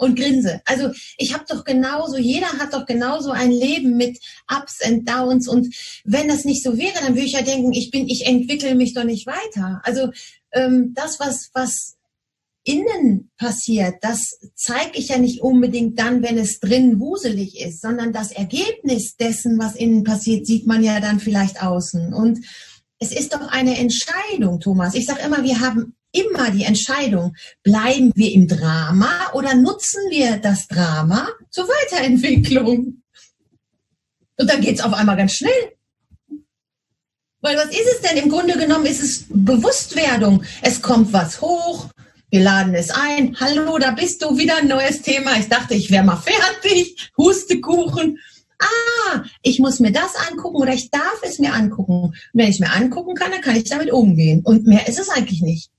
[0.00, 0.60] und grinse.
[0.64, 4.18] Also ich habe doch genauso, jeder hat doch genauso ein Leben mit
[4.50, 7.90] Ups and Downs und wenn das nicht so wäre, dann würde ich ja denken, ich
[7.90, 9.80] bin, ich entwickle mich doch nicht weiter.
[9.84, 10.10] Also
[10.52, 11.96] ähm, das, was, was
[12.64, 18.12] innen passiert, das zeige ich ja nicht unbedingt dann, wenn es drin wuselig ist, sondern
[18.12, 22.12] das Ergebnis dessen, was innen passiert, sieht man ja dann vielleicht außen.
[22.12, 22.44] Und
[22.98, 24.94] es ist doch eine Entscheidung, Thomas.
[24.94, 30.38] Ich sage immer, wir haben immer die Entscheidung, bleiben wir im Drama oder nutzen wir
[30.38, 33.02] das Drama zur Weiterentwicklung?
[34.36, 35.72] Und dann geht's auf einmal ganz schnell.
[37.42, 38.22] Weil was ist es denn?
[38.22, 40.44] Im Grunde genommen ist es Bewusstwerdung.
[40.62, 41.88] Es kommt was hoch,
[42.30, 43.36] wir laden es ein.
[43.40, 45.36] Hallo, da bist du, wieder ein neues Thema.
[45.38, 47.10] Ich dachte, ich wäre mal fertig.
[47.16, 48.18] Hustekuchen.
[48.58, 52.04] Ah, ich muss mir das angucken oder ich darf es mir angucken.
[52.04, 54.42] Und wenn ich es mir angucken kann, dann kann ich damit umgehen.
[54.44, 55.70] Und mehr ist es eigentlich nicht.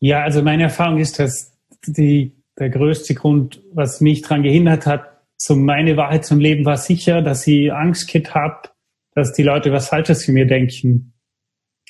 [0.00, 1.52] Ja, also meine Erfahrung ist, dass
[1.86, 6.76] die, der größte Grund, was mich daran gehindert hat, so meine Wahrheit zum Leben war
[6.76, 8.68] sicher, dass ich Angst habe,
[9.14, 11.14] dass die Leute was Falsches für mir denken.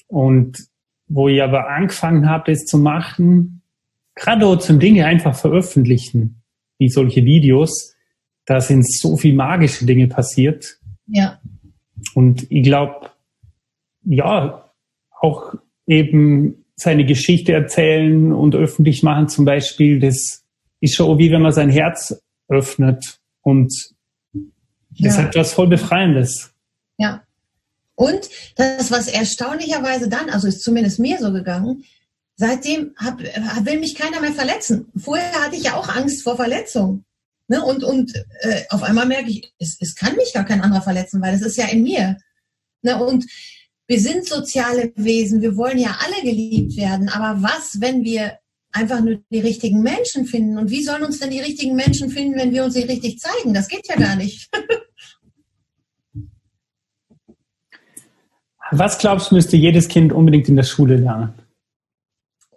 [0.07, 0.59] Und
[1.07, 3.62] wo ich aber angefangen habe, das zu machen,
[4.14, 6.42] gerade zum Dinge einfach veröffentlichen,
[6.79, 7.94] wie solche Videos,
[8.44, 10.79] da sind so viel magische Dinge passiert.
[11.07, 11.40] Ja.
[12.14, 13.11] Und ich glaube,
[14.05, 14.73] ja,
[15.21, 15.55] auch
[15.87, 20.45] eben seine Geschichte erzählen und öffentlich machen zum Beispiel, das
[20.81, 23.73] ist schon wie wenn man sein Herz öffnet und
[24.91, 25.25] das ja.
[25.25, 26.53] hat was voll Befreiendes.
[26.97, 27.23] Ja.
[27.97, 31.85] Und das, was erstaunlicherweise dann, also ist zumindest mir so gegangen,
[32.37, 34.87] seitdem hab, will mich keiner mehr verletzen.
[34.97, 37.05] Vorher hatte ich ja auch Angst vor Verletzung.
[37.49, 37.61] Ne?
[37.61, 41.21] Und, und äh, auf einmal merke ich, es, es kann mich gar kein anderer verletzen,
[41.21, 42.19] weil es ist ja in mir.
[42.83, 43.03] Ne?
[43.03, 43.27] Und
[43.88, 47.09] wir sind soziale Wesen, wir wollen ja alle geliebt werden.
[47.09, 48.38] Aber was, wenn wir
[48.70, 50.59] einfach nur die richtigen Menschen finden?
[50.59, 53.55] Und wie sollen uns denn die richtigen Menschen finden, wenn wir uns nicht richtig zeigen?
[53.55, 54.51] Das geht ja gar nicht.
[58.70, 61.33] Was glaubst du, müsste jedes Kind unbedingt in der Schule lernen?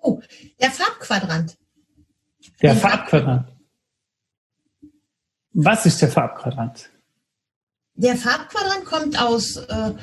[0.01, 0.19] Oh,
[0.59, 1.57] der Farbquadrant.
[2.61, 3.47] Der Farbquadrant.
[5.53, 6.89] Was ist der Farbquadrant?
[7.93, 9.93] Der Farbquadrant kommt aus äh,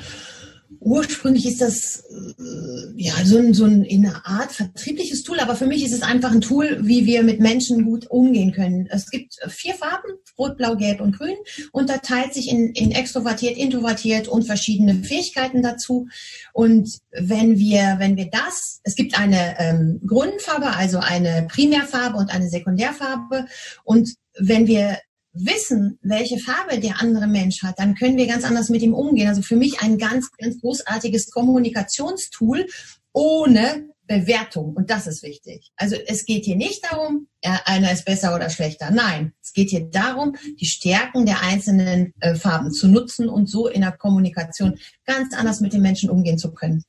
[0.79, 5.55] ursprünglich ist das äh, ja so, ein, so ein, in einer Art vertriebliches Tool, aber
[5.55, 8.87] für mich ist es einfach ein Tool, wie wir mit Menschen gut umgehen können.
[8.89, 11.35] Es gibt vier Farben, Rot, Blau, Gelb und Grün,
[11.71, 16.07] unterteilt sich in, in extrovertiert, introvertiert und verschiedene Fähigkeiten dazu.
[16.53, 22.31] Und wenn wir, wenn wir das, es gibt eine ähm, Grundfarbe, also eine Primärfarbe und
[22.31, 23.45] eine Sekundärfarbe.
[23.83, 24.97] Und wenn wir
[25.33, 29.27] wissen, welche Farbe der andere Mensch hat, dann können wir ganz anders mit ihm umgehen.
[29.27, 32.65] Also für mich ein ganz, ganz großartiges Kommunikationstool
[33.13, 34.73] ohne Bewertung.
[34.73, 35.71] Und das ist wichtig.
[35.77, 38.89] Also es geht hier nicht darum, einer ist besser oder schlechter.
[38.89, 43.67] Nein, es geht hier darum, die Stärken der einzelnen äh, Farben zu nutzen und so
[43.67, 46.83] in der Kommunikation ganz anders mit den Menschen umgehen zu können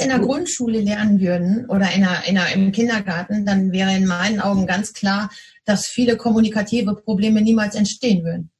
[0.00, 4.06] in der Grundschule lernen würden oder in der, in der, im Kindergarten, dann wäre in
[4.06, 5.30] meinen Augen ganz klar,
[5.64, 8.50] dass viele kommunikative Probleme niemals entstehen würden.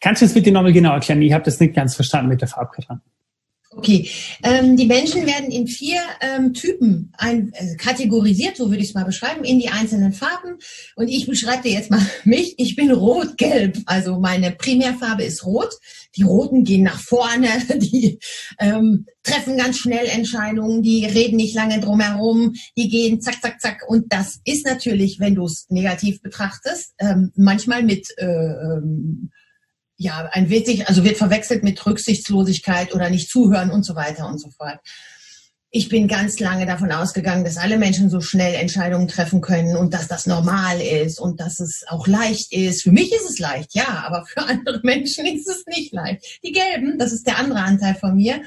[0.00, 1.22] Kannst du das bitte nochmal genau erklären?
[1.22, 3.00] Ich habe das nicht ganz verstanden mit der Farbkarte.
[3.76, 4.08] Okay,
[4.42, 8.94] ähm, die Menschen werden in vier ähm, Typen ein, äh, kategorisiert, so würde ich es
[8.94, 10.56] mal beschreiben, in die einzelnen Farben.
[10.94, 12.54] Und ich beschreibe dir jetzt mal mich.
[12.56, 15.74] Ich bin rot-gelb, also meine Primärfarbe ist rot.
[16.16, 18.18] Die Roten gehen nach vorne, die
[18.58, 23.82] ähm, treffen ganz schnell Entscheidungen, die reden nicht lange drumherum, die gehen zack, zack, zack.
[23.88, 29.30] Und das ist natürlich, wenn du es negativ betrachtest, ähm, manchmal mit äh, ähm,
[29.96, 34.38] ja, ein witzig, also wird verwechselt mit Rücksichtslosigkeit oder nicht zuhören und so weiter und
[34.38, 34.78] so fort.
[35.70, 39.92] Ich bin ganz lange davon ausgegangen, dass alle Menschen so schnell Entscheidungen treffen können und
[39.92, 42.82] dass das normal ist und dass es auch leicht ist.
[42.82, 46.40] Für mich ist es leicht, ja, aber für andere Menschen ist es nicht leicht.
[46.44, 48.42] Die Gelben, das ist der andere Anteil von mir,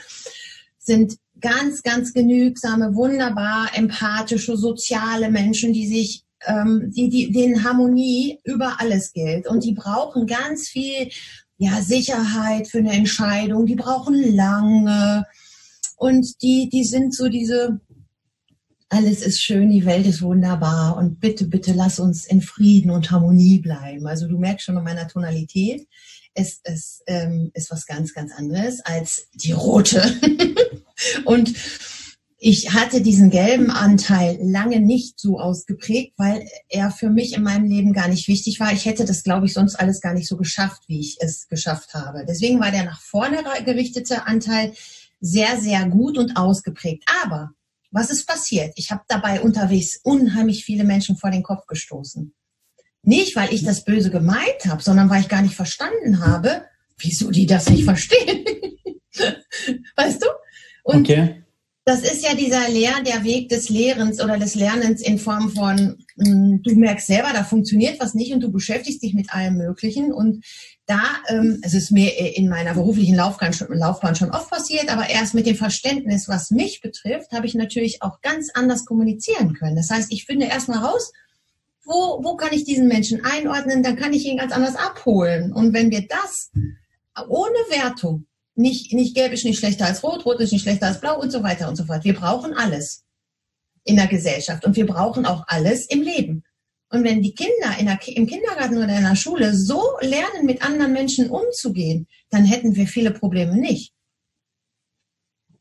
[0.78, 8.39] sind ganz, ganz genügsame, wunderbar empathische, soziale Menschen, die sich ähm, die, die, denen Harmonie
[8.43, 9.47] über alles gilt.
[9.47, 11.10] Und die brauchen ganz viel
[11.58, 13.65] ja, Sicherheit für eine Entscheidung.
[13.65, 15.25] Die brauchen lange.
[15.97, 17.82] Und die, die sind so diese,
[18.88, 23.12] alles ist schön, die Welt ist wunderbar und bitte, bitte lass uns in Frieden und
[23.12, 24.08] Harmonie bleiben.
[24.08, 25.88] Also du merkst schon an meiner Tonalität,
[26.34, 30.02] es, es ähm, ist was ganz, ganz anderes als die rote.
[31.25, 31.54] und
[32.41, 37.65] ich hatte diesen gelben Anteil lange nicht so ausgeprägt, weil er für mich in meinem
[37.65, 38.71] Leben gar nicht wichtig war.
[38.71, 41.93] Ich hätte das, glaube ich, sonst alles gar nicht so geschafft, wie ich es geschafft
[41.93, 42.23] habe.
[42.25, 44.73] Deswegen war der nach vorne gerichtete Anteil
[45.19, 47.04] sehr, sehr gut und ausgeprägt.
[47.23, 47.52] Aber
[47.91, 48.71] was ist passiert?
[48.78, 52.34] Ich habe dabei unterwegs unheimlich viele Menschen vor den Kopf gestoßen.
[53.04, 56.63] Nicht, weil ich das Böse gemeint habe, sondern weil ich gar nicht verstanden habe,
[56.99, 58.45] wieso die das nicht verstehen.
[59.97, 60.28] weißt du?
[60.84, 61.43] Und okay
[61.89, 65.97] das ist ja dieser Lehr, der Weg des Lehrens oder des Lernens in Form von,
[66.17, 69.58] mh, hm, du merkst selber, da funktioniert was nicht und du beschäftigst dich mit allem
[69.58, 70.45] Möglichen und
[70.86, 75.10] da, ähm, es ist mir in meiner beruflichen Laufbahn schon, Laufbahn schon oft passiert, aber
[75.10, 79.75] erst mit dem Verständnis, was mich betrifft, habe ich natürlich auch ganz anders kommunizieren können.
[79.75, 81.12] Das heißt, ich finde erstmal raus,
[81.86, 85.52] wo, wo kann ich diesen Menschen einordnen, dann kann ich ihn ganz anders abholen.
[85.54, 86.52] Und wenn wir das
[87.28, 88.28] ohne Wertung,
[88.60, 91.32] nicht, nicht gelb ist nicht schlechter als rot, rot ist nicht schlechter als blau und
[91.32, 92.04] so weiter und so fort.
[92.04, 93.06] Wir brauchen alles
[93.86, 96.43] in der Gesellschaft und wir brauchen auch alles im Leben.
[96.91, 100.62] Und wenn die Kinder in der, im Kindergarten oder in der Schule so lernen, mit
[100.63, 103.93] anderen Menschen umzugehen, dann hätten wir viele Probleme nicht.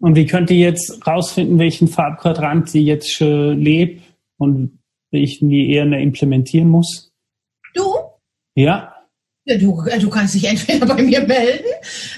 [0.01, 4.03] Und wie könnt ihr jetzt rausfinden, welchen Farbquadrant sie jetzt schon lebt
[4.39, 4.79] und
[5.11, 7.13] welchen die eher implementieren muss?
[7.75, 7.95] Du?
[8.55, 8.98] Ja.
[9.57, 11.65] Du, äh, du kannst dich entweder bei mir melden.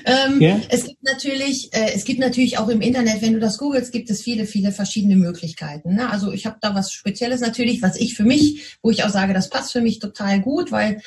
[0.04, 0.60] Ähm, yeah.
[0.68, 4.10] Es gibt natürlich, äh, es gibt natürlich auch im Internet, wenn du das googelst, gibt
[4.10, 5.94] es viele, viele verschiedene Möglichkeiten.
[5.94, 6.10] Ne?
[6.10, 9.32] Also ich habe da was Spezielles natürlich, was ich für mich, wo ich auch sage,
[9.32, 11.00] das passt für mich total gut, weil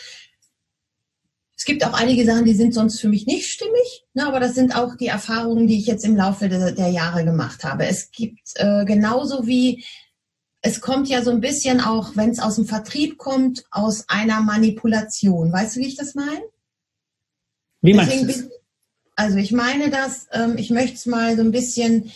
[1.55, 4.25] es gibt auch einige Sachen, die sind sonst für mich nicht stimmig, ne?
[4.25, 7.63] aber das sind auch die Erfahrungen, die ich jetzt im Laufe der, der Jahre gemacht
[7.63, 7.85] habe.
[7.85, 9.85] Es gibt äh, genauso wie
[10.65, 14.39] es kommt ja so ein bisschen auch, wenn es aus dem Vertrieb kommt, aus einer
[14.39, 15.51] Manipulation.
[15.51, 16.41] Weißt du, wie ich das meine?
[17.81, 18.43] Wie meinst du das?
[19.15, 22.11] Also ich meine das, ähm, ich möchte es mal so ein bisschen,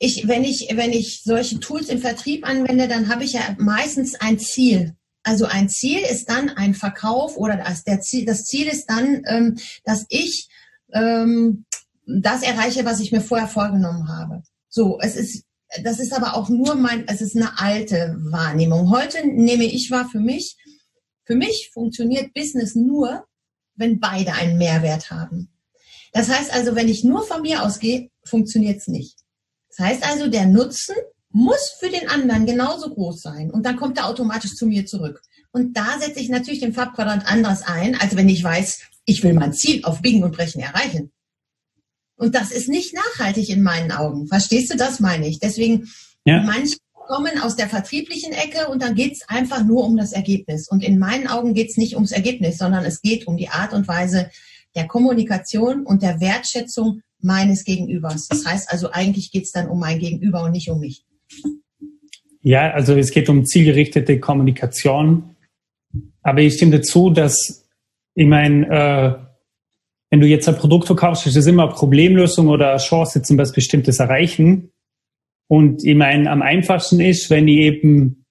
[0.00, 4.16] ich, wenn ich, wenn ich solche Tools im Vertrieb anwende, dann habe ich ja meistens
[4.16, 4.96] ein Ziel.
[5.22, 9.22] Also ein Ziel ist dann ein Verkauf oder das, der Ziel, das Ziel ist dann,
[9.26, 10.48] ähm, dass ich
[10.92, 11.64] ähm,
[12.06, 14.42] das erreiche, was ich mir vorher vorgenommen habe.
[14.68, 15.44] So, es ist
[15.82, 18.90] das ist aber auch nur mein, es ist eine alte Wahrnehmung.
[18.90, 20.56] Heute nehme ich wahr für mich,
[21.24, 23.26] für mich funktioniert Business nur,
[23.76, 25.50] wenn beide einen Mehrwert haben.
[26.12, 29.18] Das heißt also, wenn ich nur von mir ausgehe, funktioniert es nicht.
[29.68, 30.96] Das heißt also, der Nutzen
[31.30, 35.20] muss für den anderen genauso groß sein und dann kommt er automatisch zu mir zurück.
[35.52, 39.34] Und da setze ich natürlich den Farbquadrant anders ein, als wenn ich weiß, ich will
[39.34, 41.12] mein Ziel auf Biegen und Brechen erreichen.
[42.18, 44.26] Und das ist nicht nachhaltig in meinen Augen.
[44.26, 45.38] Verstehst du, das meine ich.
[45.38, 45.88] Deswegen,
[46.24, 46.42] ja.
[46.42, 50.68] manche kommen aus der vertrieblichen Ecke und dann geht's einfach nur um das Ergebnis.
[50.68, 53.88] Und in meinen Augen geht's nicht ums Ergebnis, sondern es geht um die Art und
[53.88, 54.30] Weise
[54.74, 58.28] der Kommunikation und der Wertschätzung meines Gegenübers.
[58.28, 61.04] Das heißt also, eigentlich geht's dann um mein Gegenüber und nicht um mich.
[62.42, 65.36] Ja, also es geht um zielgerichtete Kommunikation.
[66.22, 67.64] Aber ich stimme dazu, dass
[68.14, 69.27] ich meine, äh,
[70.10, 73.98] wenn du jetzt ein Produkt verkaufst, ist es immer Problemlösung oder Chance zum was Bestimmtes
[73.98, 74.70] erreichen.
[75.50, 78.24] Und ich meine, am einfachsten ist, wenn ich eben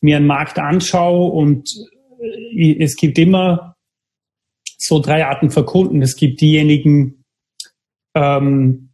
[0.00, 1.68] mir einen Markt anschaue und
[2.54, 3.76] äh, es gibt immer
[4.78, 6.02] so drei Arten von Kunden.
[6.02, 7.24] Es gibt diejenigen,
[8.14, 8.90] ähm,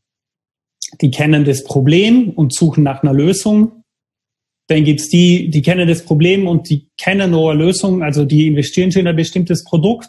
[1.01, 3.83] die kennen das Problem und suchen nach einer Lösung.
[4.69, 8.47] Dann gibt's die, die kennen das Problem und die kennen nur eine Lösung, also die
[8.47, 10.09] investieren schon in ein bestimmtes Produkt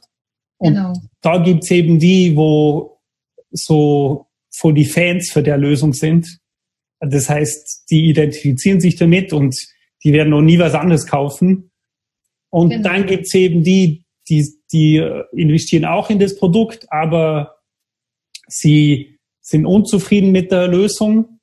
[0.64, 0.94] und genau.
[1.22, 3.02] da gibt's eben die, wo
[3.52, 4.28] so
[4.62, 6.40] wo die Fans für der Lösung sind.
[7.00, 9.56] Das heißt, die identifizieren sich damit und
[10.04, 11.72] die werden noch nie was anderes kaufen.
[12.50, 12.84] Und genau.
[12.84, 14.98] dann gibt's eben die, die, die
[15.34, 17.58] investieren auch in das Produkt, aber
[18.48, 21.40] sie sind unzufrieden mit der Lösung.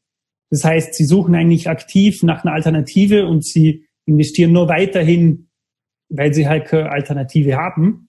[0.49, 5.51] Das heißt, sie suchen eigentlich aktiv nach einer Alternative und sie investieren nur weiterhin,
[6.09, 8.09] weil sie halt keine Alternative haben.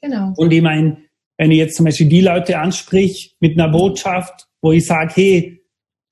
[0.00, 0.32] Genau.
[0.36, 0.98] Und ich meine,
[1.38, 5.62] wenn ich jetzt zum Beispiel die Leute ansprich mit einer Botschaft, wo ich sage, hey,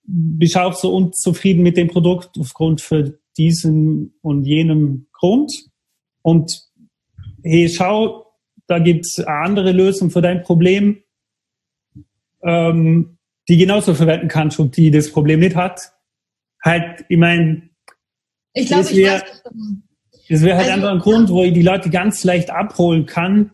[0.07, 5.53] bist auch so unzufrieden mit dem Produkt aufgrund für diesen und jenem Grund.
[6.23, 6.63] Und
[7.43, 8.27] hey, schau,
[8.67, 11.03] da gibt's andere Lösung für dein Problem,
[12.43, 13.19] ähm,
[13.49, 15.93] die genauso verwenden kannst und die das Problem nicht hat.
[16.63, 17.71] Halt, ich meine,
[18.55, 19.43] ich glaube, ich wär, weiß,
[20.29, 23.51] Das wäre halt also, einfach ein Grund, wo ich die Leute ganz leicht abholen kann,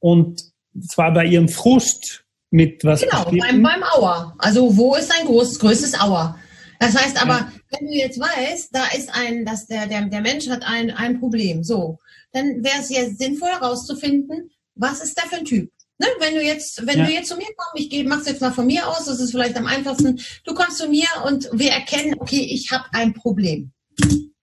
[0.00, 0.42] und
[0.88, 3.02] zwar bei ihrem Frust mit was.
[3.02, 4.34] Genau, beim, beim Auer.
[4.38, 6.36] Also wo ist dein groß, größtes Auer?
[6.80, 7.52] Das heißt aber, ja.
[7.70, 11.20] wenn du jetzt weißt, da ist ein, dass der, der, der Mensch hat ein, ein
[11.20, 11.98] Problem, so,
[12.32, 15.70] dann wäre es jetzt sinnvoll herauszufinden, was ist der für ein Typ?
[15.98, 16.06] Ne?
[16.18, 17.04] Wenn du jetzt, wenn ja.
[17.04, 19.32] du jetzt zu mir kommst, ich gebe, mach's jetzt mal von mir aus, das ist
[19.32, 20.18] vielleicht am einfachsten.
[20.44, 23.72] Du kommst zu mir und wir erkennen, okay, ich habe ein Problem.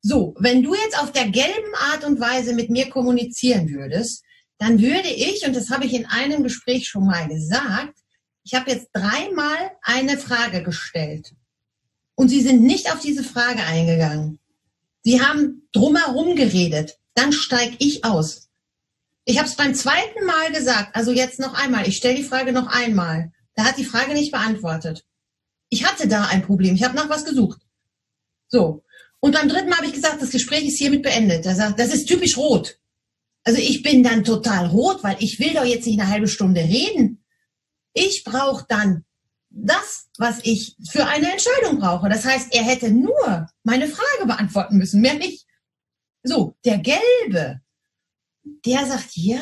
[0.04, 4.24] So, wenn du jetzt auf der gelben Art und Weise mit mir kommunizieren würdest,
[4.58, 7.96] dann würde ich, und das habe ich in einem Gespräch schon mal gesagt,
[8.44, 11.34] ich habe jetzt dreimal eine Frage gestellt.
[12.16, 14.40] Und Sie sind nicht auf diese Frage eingegangen.
[15.04, 16.98] Sie haben drumherum geredet.
[17.14, 18.50] Dann steige ich aus.
[19.26, 21.88] Ich habe es beim zweiten Mal gesagt, also jetzt noch einmal.
[21.88, 23.32] Ich stelle die Frage noch einmal.
[23.56, 25.04] Da hat die Frage nicht beantwortet.
[25.70, 26.76] Ich hatte da ein Problem.
[26.76, 27.60] Ich habe nach was gesucht.
[28.48, 28.84] So.
[29.20, 31.46] Und beim dritten Mal habe ich gesagt, das Gespräch ist hiermit beendet.
[31.46, 32.78] Er sagt, das ist typisch rot.
[33.48, 36.60] Also ich bin dann total rot, weil ich will doch jetzt nicht eine halbe Stunde
[36.60, 37.24] reden.
[37.94, 39.06] Ich brauche dann
[39.50, 42.10] das, was ich für eine Entscheidung brauche.
[42.10, 45.48] Das heißt, er hätte nur meine Frage beantworten müssen, mehr nicht.
[46.24, 47.62] So, der Gelbe,
[48.66, 49.40] der sagt, ja,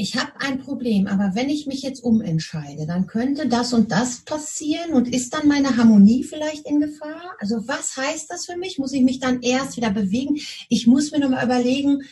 [0.00, 4.20] ich habe ein Problem, aber wenn ich mich jetzt umentscheide, dann könnte das und das
[4.20, 7.34] passieren und ist dann meine Harmonie vielleicht in Gefahr?
[7.40, 8.78] Also was heißt das für mich?
[8.78, 10.38] Muss ich mich dann erst wieder bewegen?
[10.68, 12.04] Ich muss mir nochmal überlegen,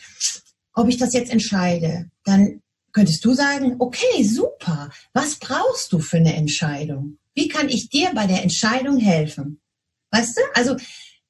[0.73, 2.09] ob ich das jetzt entscheide.
[2.25, 2.61] Dann
[2.91, 7.19] könntest du sagen, okay, super, was brauchst du für eine Entscheidung?
[7.35, 9.61] Wie kann ich dir bei der Entscheidung helfen?
[10.11, 10.41] Weißt du?
[10.55, 10.75] Also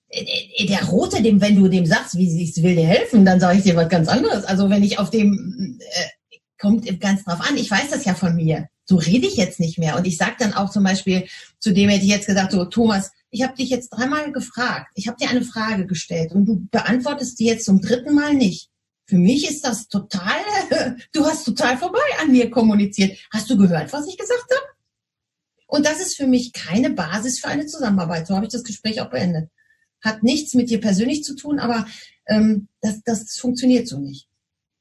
[0.10, 0.26] äh,
[0.58, 3.60] äh, der Rote, dem, wenn du dem sagst, wie sie will dir helfen, dann sage
[3.60, 4.44] ich dir was ganz anderes.
[4.44, 6.17] Also wenn ich auf dem äh,
[6.60, 7.58] kommt ganz drauf an.
[7.58, 8.68] Ich weiß das ja von mir.
[8.86, 9.98] So rede ich jetzt nicht mehr.
[9.98, 11.28] Und ich sage dann auch zum Beispiel,
[11.60, 14.88] zu dem hätte ich jetzt gesagt, so Thomas, ich habe dich jetzt dreimal gefragt.
[14.96, 18.70] Ich habe dir eine Frage gestellt und du beantwortest die jetzt zum dritten Mal nicht.
[19.06, 20.42] Für mich ist das total,
[21.14, 23.18] du hast total vorbei an mir kommuniziert.
[23.32, 24.68] Hast du gehört, was ich gesagt habe?
[25.68, 28.28] Und das ist für mich keine Basis für eine Zusammenarbeit.
[28.28, 29.50] So habe ich das Gespräch auch beendet.
[30.02, 31.86] Hat nichts mit dir persönlich zu tun, aber
[32.28, 34.28] ähm, das, das funktioniert so nicht.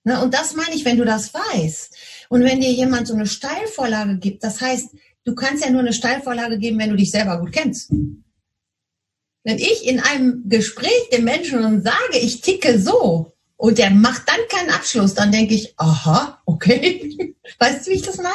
[0.07, 0.23] Ne?
[0.23, 1.97] Und das meine ich, wenn du das weißt.
[2.29, 4.91] Und wenn dir jemand so eine Steilvorlage gibt, das heißt,
[5.25, 7.91] du kannst ja nur eine Steilvorlage geben, wenn du dich selber gut kennst.
[7.91, 14.41] Wenn ich in einem Gespräch dem Menschen sage, ich ticke so, und der macht dann
[14.49, 17.35] keinen Abschluss, dann denke ich, aha, okay.
[17.59, 18.35] Weißt du, wie ich das meine?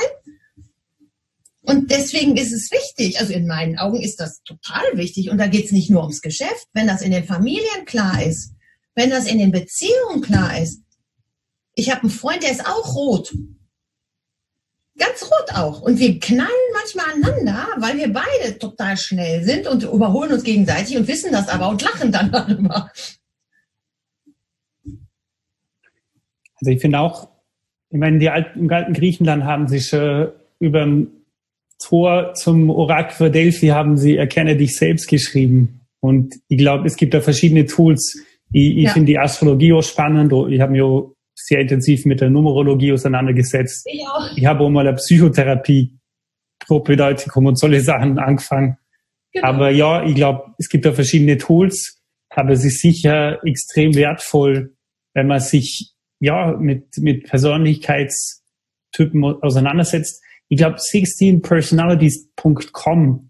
[1.61, 5.30] Und deswegen ist es wichtig, also in meinen Augen ist das total wichtig.
[5.30, 8.55] Und da geht es nicht nur ums Geschäft, wenn das in den Familien klar ist,
[8.95, 10.81] wenn das in den Beziehungen klar ist,
[11.76, 13.34] ich habe einen Freund, der ist auch rot.
[14.97, 15.82] Ganz rot auch.
[15.82, 20.97] Und wir knallen manchmal aneinander, weil wir beide total schnell sind und überholen uns gegenseitig
[20.97, 22.91] und wissen das aber und lachen dann darüber.
[26.55, 27.30] Also ich finde auch,
[27.89, 30.28] ich meine, die alten, im alten Griechenland haben sich äh,
[30.59, 31.07] über ein
[31.80, 35.82] Tor zum Orakel für Delphi haben sie Erkenne dich selbst geschrieben.
[35.99, 38.22] Und ich glaube, es gibt da verschiedene Tools.
[38.51, 38.91] Ich, ich ja.
[38.91, 40.32] finde die Astrologie auch spannend.
[40.51, 41.11] Ich habe mir
[41.46, 43.86] sehr intensiv mit der Numerologie auseinandergesetzt.
[43.92, 44.30] Ich auch.
[44.36, 45.98] Ich habe auch mal eine Psychotherapie
[46.60, 48.78] Propädeutikum und solche Sachen angefangen.
[49.34, 49.48] Genau.
[49.48, 54.74] Aber ja, ich glaube, es gibt da verschiedene Tools, aber es ist sicher extrem wertvoll,
[55.14, 60.24] wenn man sich ja mit, mit Persönlichkeitstypen auseinandersetzt.
[60.50, 63.30] Ich glaube, 16personalities.com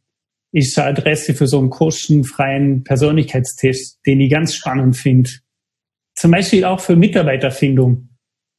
[0.53, 5.29] ist eine Adresse für so einen kostenfreien Persönlichkeitstest, den ich ganz spannend finde
[6.15, 8.09] zum Beispiel auch für Mitarbeiterfindung.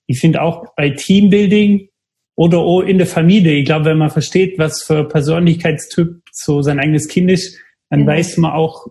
[0.06, 1.88] Ich finde auch bei Teambuilding
[2.34, 6.78] oder auch in der Familie, ich glaube, wenn man versteht, was für Persönlichkeitstyp so sein
[6.78, 7.58] eigenes Kind ist,
[7.90, 8.06] dann ja.
[8.06, 8.86] weiß man auch,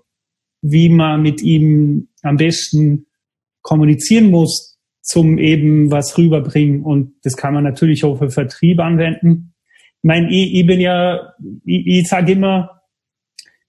[0.61, 3.07] wie man mit ihm am besten
[3.61, 6.83] kommunizieren muss, zum eben was rüberbringen.
[6.83, 9.53] Und das kann man natürlich auch für Vertrieb anwenden.
[10.03, 11.33] Ich meine, ich, ich bin ja,
[11.65, 12.81] ich, ich sage immer,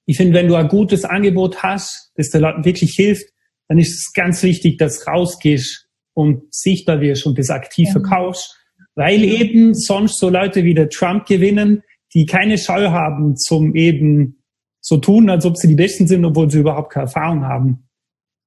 [0.05, 3.33] ich finde, wenn du ein gutes Angebot hast, das der Leuten wirklich hilft,
[3.69, 7.93] dann ist es ganz wichtig, dass rausgehst und sichtbar wirst und das aktiv ja.
[7.93, 8.59] verkaufst,
[8.95, 11.83] weil eben sonst so Leute wie der Trump gewinnen,
[12.15, 14.43] die keine Scheu haben zum eben
[14.81, 17.89] so tun, als ob sie die Besten sind, obwohl sie überhaupt keine Erfahrung haben.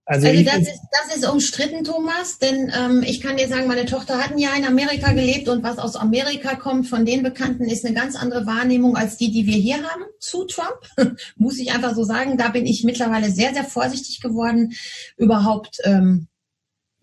[0.07, 3.85] Also, also das, ist, das ist umstritten, Thomas, denn ähm, ich kann dir sagen, meine
[3.85, 7.63] Tochter hat ein Jahr in Amerika gelebt und was aus Amerika kommt von den Bekannten
[7.63, 10.77] ist eine ganz andere Wahrnehmung als die, die wir hier haben zu Trump.
[11.37, 12.37] Muss ich einfach so sagen.
[12.37, 14.73] Da bin ich mittlerweile sehr, sehr vorsichtig geworden.
[15.17, 16.27] Überhaupt, ähm,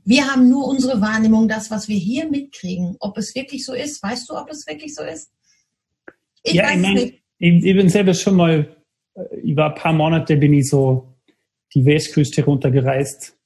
[0.05, 2.97] wir haben nur unsere Wahrnehmung, das, was wir hier mitkriegen.
[3.01, 5.33] Ob es wirklich so ist, weißt du, ob es wirklich so ist?
[6.45, 7.23] Ich ja, weiß ich, mein, nicht.
[7.39, 8.77] Ich, ich bin selber schon mal,
[9.15, 11.12] äh, über ein paar Monate bin ich so
[11.75, 13.37] die Westküste runtergereist.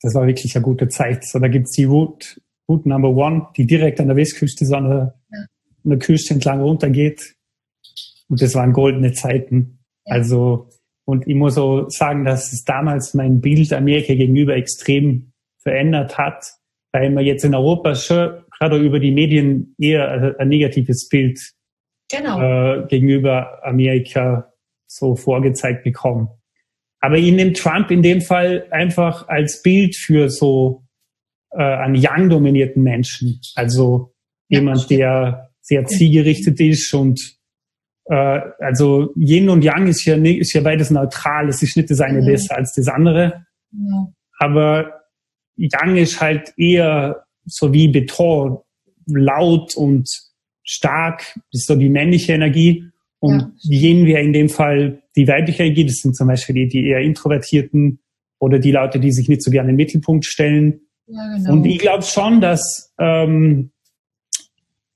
[0.00, 1.24] Das war wirklich eine gute Zeit.
[1.24, 4.88] So, da gibt's die Route, Route Number One, die direkt an der Westküste so an
[4.88, 5.14] der,
[5.84, 7.34] an der Küste entlang runtergeht.
[8.28, 9.78] Und das waren goldene Zeiten.
[10.04, 10.70] Also,
[11.04, 16.44] und ich muss auch sagen, dass es damals mein Bild Amerika gegenüber extrem verändert hat,
[16.92, 21.40] weil man jetzt in Europa schon gerade über die Medien eher ein negatives Bild
[22.10, 22.40] genau.
[22.40, 24.52] äh, gegenüber Amerika
[24.86, 26.28] so vorgezeigt bekommen.
[27.02, 30.84] Aber ich nehme Trump in dem Fall einfach als Bild für so
[31.50, 33.40] äh, einen Young-dominierten Menschen.
[33.56, 34.14] Also
[34.48, 37.20] ja, jemand, der sehr zielgerichtet ist und
[38.04, 41.48] äh, also Yin und Yang ist ja, ist ja beides neutral.
[41.48, 42.24] Es ist nicht das eine ja.
[42.26, 43.46] besser als das andere.
[43.72, 44.12] Ja.
[44.38, 45.02] Aber
[45.56, 48.58] Yang ist halt eher so wie Beton,
[49.06, 50.08] laut und
[50.62, 51.34] stark.
[51.50, 52.84] Das ist so die männliche Energie.
[53.18, 53.54] Und.
[53.64, 57.00] Yin wäre in dem Fall die weibliche Energie, das sind zum Beispiel die, die eher
[57.00, 58.00] Introvertierten
[58.38, 60.80] oder die Leute, die sich nicht so gerne in den Mittelpunkt stellen.
[61.06, 61.52] Ja, genau.
[61.52, 63.70] Und ich glaube schon, dass ähm,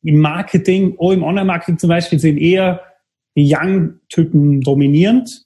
[0.03, 2.83] im Marketing, auch im Online-Marketing zum Beispiel, sind eher
[3.37, 5.45] die Young-Typen dominierend.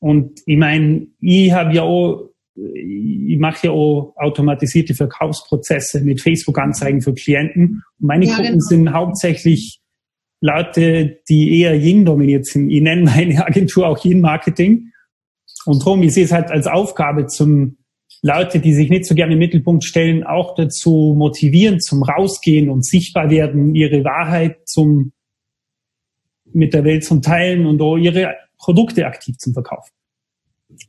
[0.00, 7.00] Und ich meine, ich habe ja auch, ich mache ja auch automatisierte Verkaufsprozesse mit Facebook-Anzeigen
[7.00, 7.82] für Klienten.
[7.98, 8.64] Und meine ja, Kunden genau.
[8.66, 9.79] sind hauptsächlich
[10.40, 12.70] Leute, die eher Yin dominiert sind.
[12.70, 14.92] Ich nenne meine Agentur auch Yin Marketing.
[15.66, 17.76] Und darum, ich sehe es halt als Aufgabe zum
[18.22, 22.84] Leute, die sich nicht so gerne im Mittelpunkt stellen, auch dazu motivieren, zum Rausgehen und
[22.84, 25.12] sichtbar werden, ihre Wahrheit zum,
[26.44, 29.92] mit der Welt zum Teilen und auch ihre Produkte aktiv zum Verkaufen.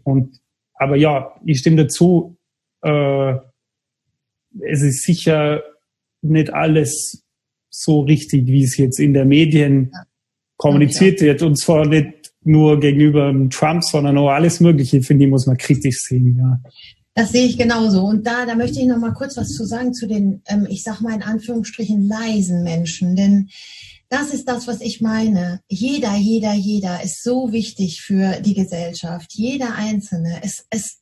[0.04, 0.40] Und,
[0.74, 2.38] aber ja, ich stimme dazu,
[2.82, 3.36] äh,
[4.60, 5.64] es ist sicher
[6.22, 7.24] nicht alles
[7.72, 9.92] so richtig, wie es jetzt in der Medien
[10.58, 11.42] kommuniziert wird.
[11.42, 16.02] Und zwar nicht nur gegenüber Trump, sondern auch alles Mögliche, finde ich, muss man kritisch
[16.02, 16.38] sehen.
[16.38, 16.60] Ja.
[17.14, 18.04] Das sehe ich genauso.
[18.04, 20.84] Und da, da möchte ich noch mal kurz was zu sagen zu den, ähm, ich
[20.84, 23.16] sag mal in Anführungsstrichen, leisen Menschen.
[23.16, 23.50] Denn
[24.10, 25.62] das ist das, was ich meine.
[25.70, 29.34] Jeder, jeder, jeder ist so wichtig für die Gesellschaft.
[29.34, 30.40] Jeder Einzelne.
[30.44, 31.00] Es, es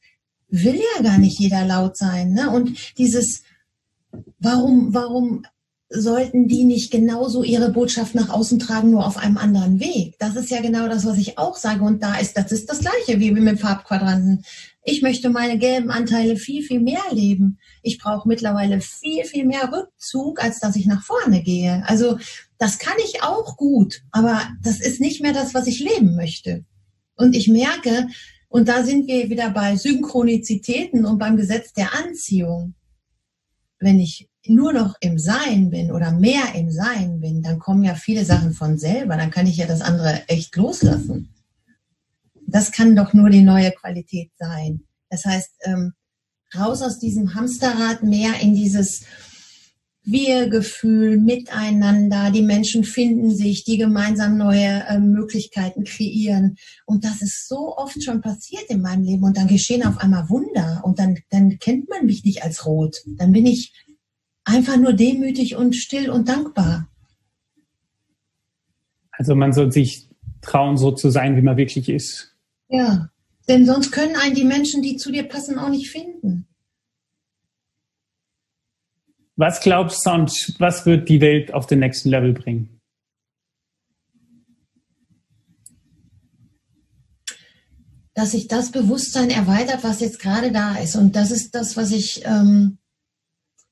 [0.49, 2.33] will ja gar nicht jeder laut sein.
[2.33, 2.49] Ne?
[2.49, 3.43] Und dieses,
[4.39, 5.43] warum, warum
[5.89, 10.15] sollten die nicht genauso ihre Botschaft nach außen tragen, nur auf einem anderen Weg?
[10.19, 11.83] Das ist ja genau das, was ich auch sage.
[11.83, 14.45] Und da ist, das ist das Gleiche wie mit dem Farbquadranten.
[14.83, 17.57] Ich möchte meine gelben Anteile viel, viel mehr leben.
[17.81, 21.83] Ich brauche mittlerweile viel, viel mehr Rückzug, als dass ich nach vorne gehe.
[21.87, 22.19] Also
[22.59, 26.65] das kann ich auch gut, aber das ist nicht mehr das, was ich leben möchte.
[27.15, 28.07] Und ich merke,
[28.47, 32.75] und da sind wir wieder bei Synchronizitäten und beim Gesetz der Anziehung.
[33.79, 37.95] Wenn ich nur noch im Sein bin oder mehr im Sein bin, dann kommen ja
[37.95, 39.17] viele Sachen von selber.
[39.17, 41.33] Dann kann ich ja das andere echt loslassen.
[42.47, 44.81] Das kann doch nur die neue Qualität sein.
[45.09, 45.93] Das heißt, ähm,
[46.55, 49.03] raus aus diesem Hamsterrad, mehr in dieses
[50.03, 52.31] Wir-Gefühl, Miteinander.
[52.31, 56.55] Die Menschen finden sich, die gemeinsam neue äh, Möglichkeiten kreieren.
[56.85, 59.23] Und das ist so oft schon passiert in meinem Leben.
[59.23, 60.81] Und dann geschehen auf einmal Wunder.
[60.83, 62.97] Und dann, dann kennt man mich nicht als rot.
[63.05, 63.73] Dann bin ich
[64.49, 66.89] einfach nur demütig und still und dankbar.
[69.11, 70.09] Also man soll sich
[70.41, 72.35] trauen, so zu sein, wie man wirklich ist.
[72.69, 73.09] Ja,
[73.47, 76.47] denn sonst können einen die Menschen, die zu dir passen, auch nicht finden.
[79.35, 82.81] Was glaubst du sonst, was wird die Welt auf den nächsten Level bringen?
[88.13, 90.95] Dass sich das Bewusstsein erweitert, was jetzt gerade da ist.
[90.95, 92.78] Und das ist das, was ich ähm,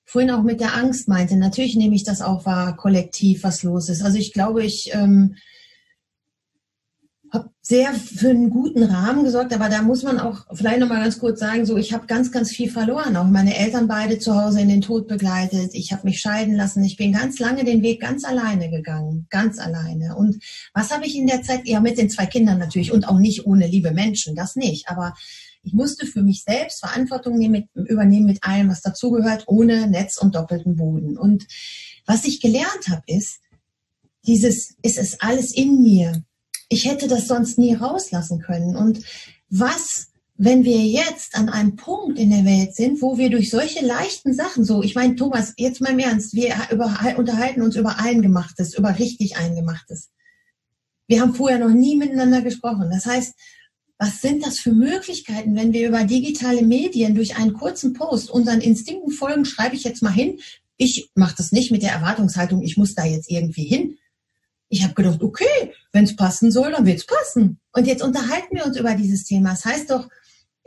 [0.08, 1.36] vorhin auch mit der Angst meinte.
[1.36, 4.02] Natürlich nehme ich das auch wahr, kollektiv, was los ist.
[4.02, 5.36] Also ich glaube, ich ähm,
[7.34, 11.02] habe sehr für einen guten Rahmen gesorgt, aber da muss man auch vielleicht noch mal
[11.02, 13.18] ganz kurz sagen, so ich habe ganz, ganz viel verloren.
[13.18, 15.72] Auch meine Eltern beide zu Hause in den Tod begleitet.
[15.74, 16.86] Ich habe mich scheiden lassen.
[16.86, 20.16] Ich bin ganz lange den Weg ganz alleine gegangen, ganz alleine.
[20.16, 20.42] Und
[20.74, 21.68] was habe ich in der Zeit?
[21.68, 24.88] Ja, mit den zwei Kindern natürlich und auch nicht ohne liebe Menschen, das nicht.
[24.88, 25.16] Aber
[25.64, 30.36] ich musste für mich selbst Verantwortung nehmen, übernehmen mit allem, was dazugehört, ohne Netz und
[30.36, 31.18] doppelten Boden.
[31.18, 31.48] Und
[32.06, 33.40] was ich gelernt habe, ist,
[34.26, 36.24] dieses, es ist alles in mir.
[36.70, 38.76] Ich hätte das sonst nie rauslassen können.
[38.76, 39.02] Und
[39.50, 43.86] was, wenn wir jetzt an einem Punkt in der Welt sind, wo wir durch solche
[43.86, 48.00] leichten Sachen, so, ich meine, Thomas, jetzt mal im Ernst, wir über, unterhalten uns über
[48.00, 50.10] Eingemachtes, über richtig Eingemachtes.
[51.08, 52.90] Wir haben vorher noch nie miteinander gesprochen.
[52.92, 53.34] Das heißt,
[54.00, 58.62] was sind das für Möglichkeiten, wenn wir über digitale Medien durch einen kurzen Post unseren
[58.62, 60.40] Instinkten folgen, schreibe ich jetzt mal hin.
[60.78, 63.98] Ich mache das nicht mit der Erwartungshaltung, ich muss da jetzt irgendwie hin.
[64.70, 67.60] Ich habe gedacht, okay, wenn es passen soll, dann wird es passen.
[67.72, 69.52] Und jetzt unterhalten wir uns über dieses Thema.
[69.52, 70.08] Das heißt doch,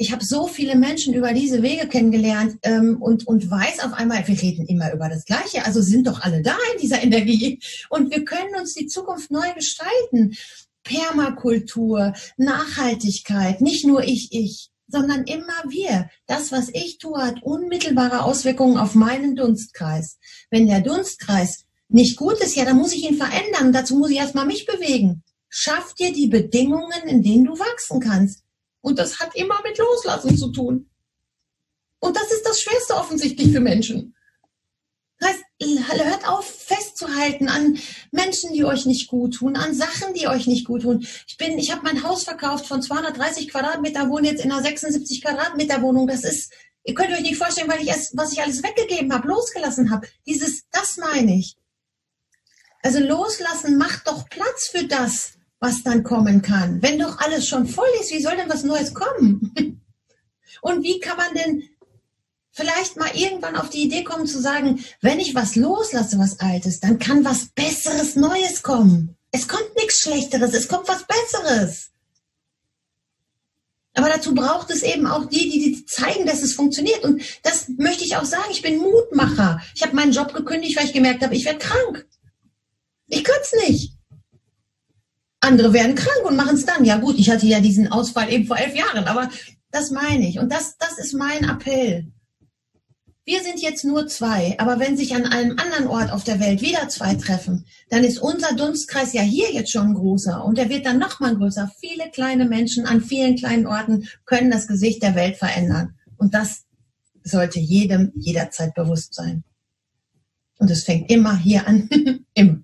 [0.01, 4.27] ich habe so viele Menschen über diese Wege kennengelernt ähm, und, und weiß auf einmal,
[4.27, 7.61] wir reden immer über das Gleiche, also sind doch alle da in dieser Energie
[7.91, 10.35] und wir können uns die Zukunft neu gestalten.
[10.83, 16.09] Permakultur, Nachhaltigkeit, nicht nur ich, ich, sondern immer wir.
[16.27, 20.19] Das, was ich tue, hat unmittelbare Auswirkungen auf meinen Dunstkreis.
[20.51, 23.73] Wenn der Dunstkreis nicht gut ist, ja, dann muss ich ihn verändern.
[23.73, 25.23] Dazu muss ich erstmal mich bewegen.
[25.49, 28.45] Schaff dir die Bedingungen, in denen du wachsen kannst.
[28.81, 30.89] Und das hat immer mit Loslassen zu tun.
[31.99, 34.15] Und das ist das Schwerste offensichtlich für Menschen.
[35.63, 37.79] Hört auf festzuhalten an
[38.13, 41.07] Menschen, die euch nicht gut tun, an Sachen, die euch nicht gut tun.
[41.27, 45.23] Ich bin, ich habe mein Haus verkauft von 230 Quadratmeter, wohne jetzt in einer 76
[45.23, 46.07] Quadratmeter Wohnung.
[46.07, 46.53] Das ist,
[46.85, 50.09] ihr könnt euch nicht vorstellen, weil ich erst, was ich alles weggegeben habe, losgelassen habe.
[50.27, 51.57] Dieses, das meine ich.
[52.83, 56.81] Also loslassen macht doch Platz für das, was dann kommen kann.
[56.81, 59.53] Wenn doch alles schon voll ist, wie soll denn was Neues kommen?
[60.63, 61.69] Und wie kann man denn
[62.61, 66.81] vielleicht mal irgendwann auf die Idee kommen zu sagen, wenn ich was loslasse, was Altes,
[66.81, 69.17] dann kann was Besseres, Neues kommen.
[69.31, 71.91] Es kommt nichts Schlechteres, es kommt was Besseres.
[73.95, 77.03] Aber dazu braucht es eben auch die, die, zeigen, dass es funktioniert.
[77.03, 78.51] Und das möchte ich auch sagen.
[78.51, 79.61] Ich bin Mutmacher.
[79.75, 82.07] Ich habe meinen Job gekündigt, weil ich gemerkt habe, ich werde krank.
[83.09, 83.95] Ich könnte es nicht.
[85.41, 86.85] Andere werden krank und machen es dann.
[86.85, 89.29] Ja gut, ich hatte ja diesen Ausfall eben vor elf Jahren, aber
[89.73, 90.39] das meine ich.
[90.39, 92.13] Und das, das ist mein Appell.
[93.27, 96.63] Wir sind jetzt nur zwei, aber wenn sich an einem anderen Ort auf der Welt
[96.63, 100.87] wieder zwei treffen, dann ist unser Dunstkreis ja hier jetzt schon größer und der wird
[100.87, 101.71] dann noch mal größer.
[101.79, 105.95] Viele kleine Menschen an vielen kleinen Orten können das Gesicht der Welt verändern.
[106.17, 106.65] Und das
[107.23, 109.45] sollte jedem jederzeit bewusst sein.
[110.59, 111.89] Und es fängt immer hier an.
[112.35, 112.63] immer.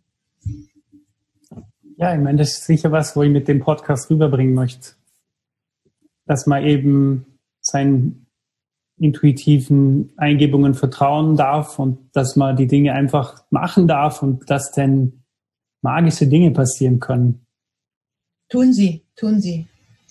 [1.99, 4.91] Ja, ich meine, das ist sicher was, wo ich mit dem Podcast rüberbringen möchte.
[6.27, 8.26] Dass man eben sein
[8.99, 15.25] intuitiven Eingebungen vertrauen darf und dass man die Dinge einfach machen darf und dass dann
[15.83, 17.47] magische Dinge passieren können.
[18.49, 19.67] Tun sie, tun sie.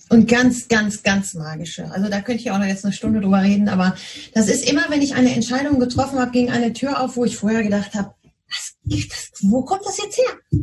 [0.08, 1.90] Und ganz, ganz, ganz magische.
[1.90, 3.96] Also da könnte ich auch noch jetzt eine Stunde drüber reden, aber
[4.34, 7.36] das ist immer, wenn ich eine Entscheidung getroffen habe, ging eine Tür auf, wo ich
[7.36, 8.14] vorher gedacht habe,
[8.48, 10.60] was, das, wo kommt das jetzt her?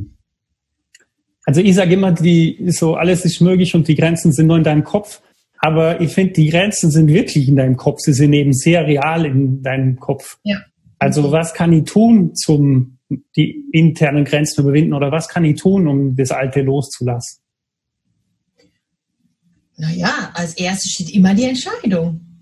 [1.46, 4.64] Also ich sage immer, die so alles ist möglich und die Grenzen sind nur in
[4.64, 5.22] deinem Kopf.
[5.64, 8.00] Aber ich finde, die Grenzen sind wirklich in deinem Kopf.
[8.02, 10.38] Sie sind eben sehr real in deinem Kopf.
[10.44, 10.58] Ja.
[11.00, 12.98] Also was kann ich tun, zum
[13.38, 17.42] die internen Grenzen überwinden oder was kann ich tun, um das Alte loszulassen?
[19.78, 22.33] Naja, als erstes steht immer die Entscheidung.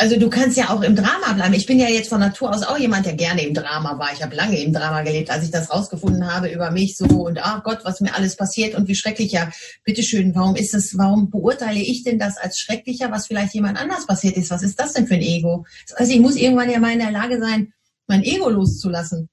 [0.00, 1.52] Also du kannst ja auch im Drama bleiben.
[1.52, 4.10] Ich bin ja jetzt von Natur aus auch jemand, der gerne im Drama war.
[4.14, 7.38] Ich habe lange im Drama gelebt, als ich das rausgefunden habe über mich so und
[7.38, 9.32] ach Gott, was mir alles passiert und wie schrecklich.
[9.32, 9.50] Ja,
[9.84, 14.06] bitteschön, warum ist es, warum beurteile ich denn das als schrecklicher, was vielleicht jemand anders
[14.06, 14.50] passiert ist?
[14.50, 15.66] Was ist das denn für ein Ego?
[15.96, 17.74] Also ich muss irgendwann ja mal in der Lage sein,
[18.06, 19.28] mein Ego loszulassen.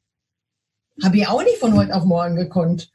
[1.01, 2.89] Habe ich auch nicht von heute auf morgen gekonnt.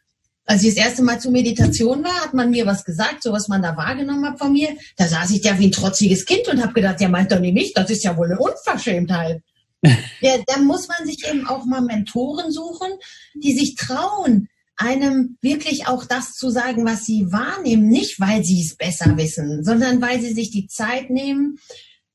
[0.45, 3.49] Als ich das erste Mal zur Meditation war, hat man mir was gesagt, so was
[3.49, 4.71] man da wahrgenommen hat von mir.
[4.97, 7.55] Da saß ich ja wie ein trotziges Kind und habe gedacht, ja meint doch nicht
[7.55, 9.43] mich, das ist ja wohl eine Unverschämtheit.
[10.21, 12.89] ja, da muss man sich eben auch mal Mentoren suchen,
[13.35, 18.63] die sich trauen, einem wirklich auch das zu sagen, was sie wahrnehmen, nicht weil sie
[18.63, 21.59] es besser wissen, sondern weil sie sich die Zeit nehmen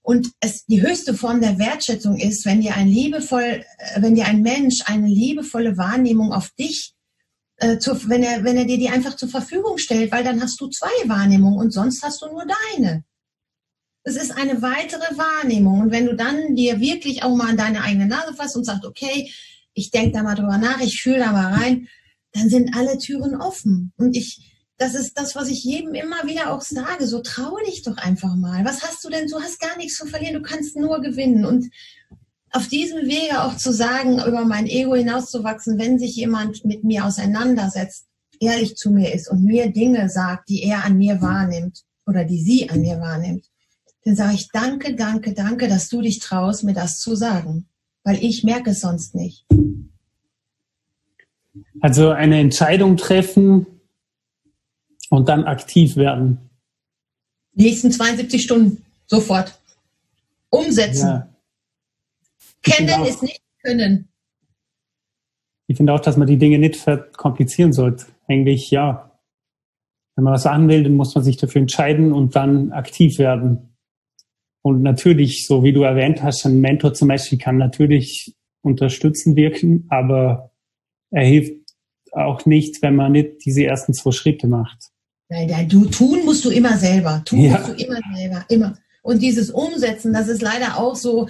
[0.02, 4.26] und es die höchste Form der Wertschätzung ist, wenn dir ein liebevoll, äh, wenn dir
[4.26, 6.94] ein Mensch eine liebevolle Wahrnehmung auf dich
[7.58, 10.60] äh, zu, wenn, er, wenn er dir die einfach zur Verfügung stellt, weil dann hast
[10.62, 12.46] du zwei Wahrnehmungen und sonst hast du nur
[12.76, 13.04] deine.
[14.04, 15.82] Es ist eine weitere Wahrnehmung.
[15.82, 18.86] Und wenn du dann dir wirklich auch mal an deine eigene Nase fasst und sagst,
[18.86, 19.32] okay,
[19.74, 21.88] ich denke da mal drüber nach, ich fühle da mal rein,
[22.32, 23.92] dann sind alle Türen offen.
[23.98, 27.06] Und ich, das ist das, was ich jedem immer wieder auch sage.
[27.06, 28.64] So traue dich doch einfach mal.
[28.64, 29.28] Was hast du denn?
[29.28, 30.36] Du hast gar nichts zu verlieren.
[30.36, 31.46] Du kannst nur gewinnen.
[31.46, 31.70] Und
[32.52, 37.06] auf diesem Wege auch zu sagen, über mein Ego hinauszuwachsen, wenn sich jemand mit mir
[37.06, 38.08] auseinandersetzt,
[38.40, 42.42] ehrlich zu mir ist und mir Dinge sagt, die er an mir wahrnimmt oder die
[42.42, 43.46] sie an mir wahrnimmt,
[44.06, 47.68] dann sage ich danke, danke, danke, dass du dich traust, mir das zu sagen,
[48.04, 49.46] weil ich merke es sonst nicht.
[51.82, 53.66] Also eine Entscheidung treffen
[55.10, 56.50] und dann aktiv werden.
[57.54, 59.60] nächsten 72 Stunden sofort
[60.50, 61.08] umsetzen.
[61.08, 61.37] Ja.
[62.72, 64.10] Kennen ist nicht können.
[65.68, 68.06] Ich finde auch, dass man die Dinge nicht verkomplizieren sollte.
[68.28, 69.20] Eigentlich ja.
[70.16, 73.76] Wenn man was sagen will, dann muss man sich dafür entscheiden und dann aktiv werden.
[74.64, 79.86] Und natürlich, so wie du erwähnt hast, ein Mentor zum Beispiel kann natürlich unterstützen wirken,
[79.90, 80.52] aber
[81.12, 81.54] er hilft
[82.12, 84.90] auch nicht, wenn man nicht diese ersten zwei Schritte macht.
[85.30, 87.22] Nein, nein, du tun musst du immer selber.
[87.26, 87.58] Tun ja.
[87.58, 88.78] musst du immer selber, immer.
[89.04, 91.28] Und dieses Umsetzen, das ist leider auch so,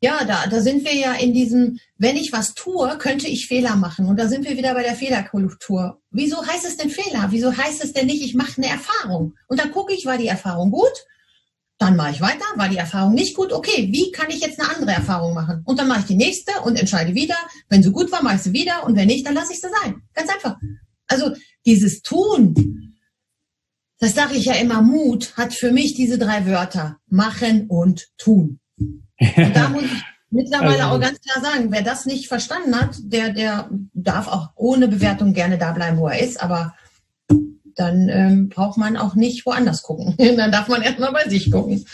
[0.00, 3.74] ja, da, da sind wir ja in diesem, wenn ich was tue, könnte ich Fehler
[3.74, 4.06] machen.
[4.06, 6.00] Und da sind wir wieder bei der Fehlerkultur.
[6.10, 7.28] Wieso heißt es denn Fehler?
[7.30, 9.34] Wieso heißt es denn nicht, ich mache eine Erfahrung?
[9.48, 10.92] Und dann gucke ich, war die Erfahrung gut?
[11.78, 12.44] Dann mache ich weiter.
[12.54, 13.52] War die Erfahrung nicht gut?
[13.52, 15.62] Okay, wie kann ich jetzt eine andere Erfahrung machen?
[15.64, 17.36] Und dann mache ich die nächste und entscheide wieder.
[17.68, 18.84] Wenn sie gut war, mache ich sie wieder.
[18.84, 20.02] Und wenn nicht, dann lasse ich sie sein.
[20.14, 20.56] Ganz einfach.
[21.08, 21.32] Also
[21.66, 22.94] dieses Tun,
[23.98, 26.98] das sage ich ja immer, Mut hat für mich diese drei Wörter.
[27.08, 28.60] Machen und tun.
[29.20, 32.96] Und da muss ich mittlerweile also, auch ganz klar sagen, wer das nicht verstanden hat,
[33.00, 36.74] der, der darf auch ohne Bewertung gerne da bleiben, wo er ist, aber
[37.74, 40.14] dann ähm, braucht man auch nicht woanders gucken.
[40.36, 41.84] dann darf man erstmal bei sich gucken.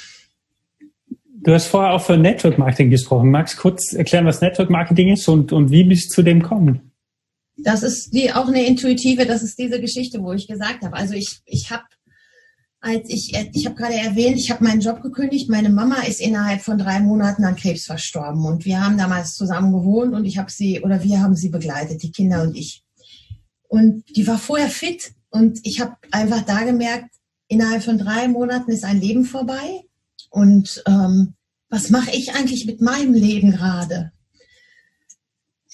[1.45, 3.31] Du hast vorher auch für Network Marketing gesprochen.
[3.31, 6.41] Magst du kurz erklären, was Network Marketing ist und, und wie bist du zu dem
[6.41, 6.93] gekommen?
[7.59, 10.97] Das ist die, auch eine intuitive, das ist diese Geschichte, wo ich gesagt habe.
[10.97, 11.85] Also ich, ich habe
[12.85, 15.49] als ich, ich habe gerade erwähnt, ich habe meinen Job gekündigt.
[15.49, 19.73] Meine Mama ist innerhalb von drei Monaten an Krebs verstorben und wir haben damals zusammen
[19.73, 22.85] gewohnt und ich habe sie oder wir haben sie begleitet, die Kinder und ich.
[23.69, 27.11] Und die war vorher fit und ich habe einfach da gemerkt,
[27.49, 29.85] innerhalb von drei Monaten ist ein Leben vorbei
[30.29, 31.35] und ähm,
[31.71, 34.13] was mache ich eigentlich mit meinem Leben gerade?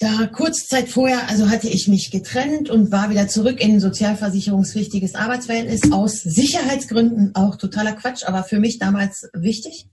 [0.01, 3.79] Ja, kurz Zeit vorher, also hatte ich mich getrennt und war wieder zurück in ein
[3.79, 9.87] sozialversicherungspflichtiges Arbeitsverhältnis aus Sicherheitsgründen, auch totaler Quatsch, aber für mich damals wichtig.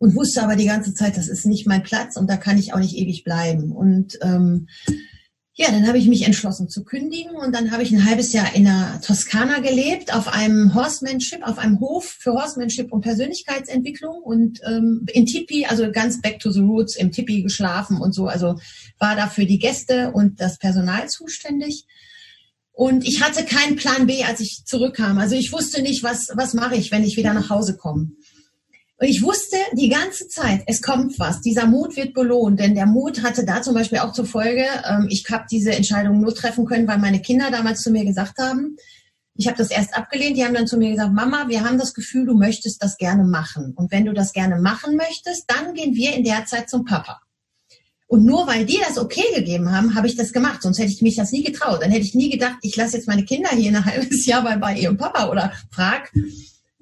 [0.00, 2.74] Und wusste aber die ganze Zeit, das ist nicht mein Platz und da kann ich
[2.74, 3.70] auch nicht ewig bleiben.
[3.70, 4.66] Und ähm,
[5.60, 8.54] ja, dann habe ich mich entschlossen zu kündigen und dann habe ich ein halbes Jahr
[8.54, 14.60] in der Toskana gelebt, auf einem Horsemanship, auf einem Hof für Horsemanship und Persönlichkeitsentwicklung und
[14.64, 18.28] ähm, in Tipi, also ganz back to the roots, im Tipi geschlafen und so.
[18.28, 18.60] Also
[19.00, 21.86] war da für die Gäste und das Personal zuständig.
[22.70, 25.18] Und ich hatte keinen Plan B, als ich zurückkam.
[25.18, 28.12] Also ich wusste nicht, was, was mache ich, wenn ich wieder nach Hause komme.
[29.00, 31.40] Und ich wusste die ganze Zeit, es kommt was.
[31.40, 35.06] Dieser Mut wird belohnt, denn der Mut hatte da zum Beispiel auch zur Folge, ähm,
[35.08, 38.76] ich habe diese Entscheidung nur treffen können, weil meine Kinder damals zu mir gesagt haben,
[39.34, 41.94] ich habe das erst abgelehnt, die haben dann zu mir gesagt, Mama, wir haben das
[41.94, 43.72] Gefühl, du möchtest das gerne machen.
[43.76, 47.20] Und wenn du das gerne machen möchtest, dann gehen wir in der Zeit zum Papa.
[48.08, 50.62] Und nur weil die das okay gegeben haben, habe ich das gemacht.
[50.62, 51.82] Sonst hätte ich mich das nie getraut.
[51.82, 54.56] Dann hätte ich nie gedacht, ich lasse jetzt meine Kinder hier ein halbes Jahr bei,
[54.56, 56.10] bei ihrem Papa oder frag,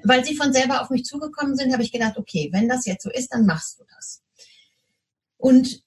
[0.07, 3.02] weil sie von selber auf mich zugekommen sind, habe ich gedacht, okay, wenn das jetzt
[3.02, 4.22] so ist, dann machst du das.
[5.36, 5.82] Und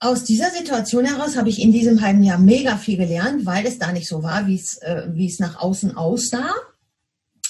[0.00, 3.78] aus dieser Situation heraus habe ich in diesem halben Jahr mega viel gelernt, weil es
[3.78, 6.54] da nicht so war, wie es, äh, wie es nach außen aussah.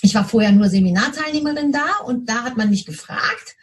[0.01, 3.57] Ich war vorher nur Seminarteilnehmerin da und da hat man mich gefragt,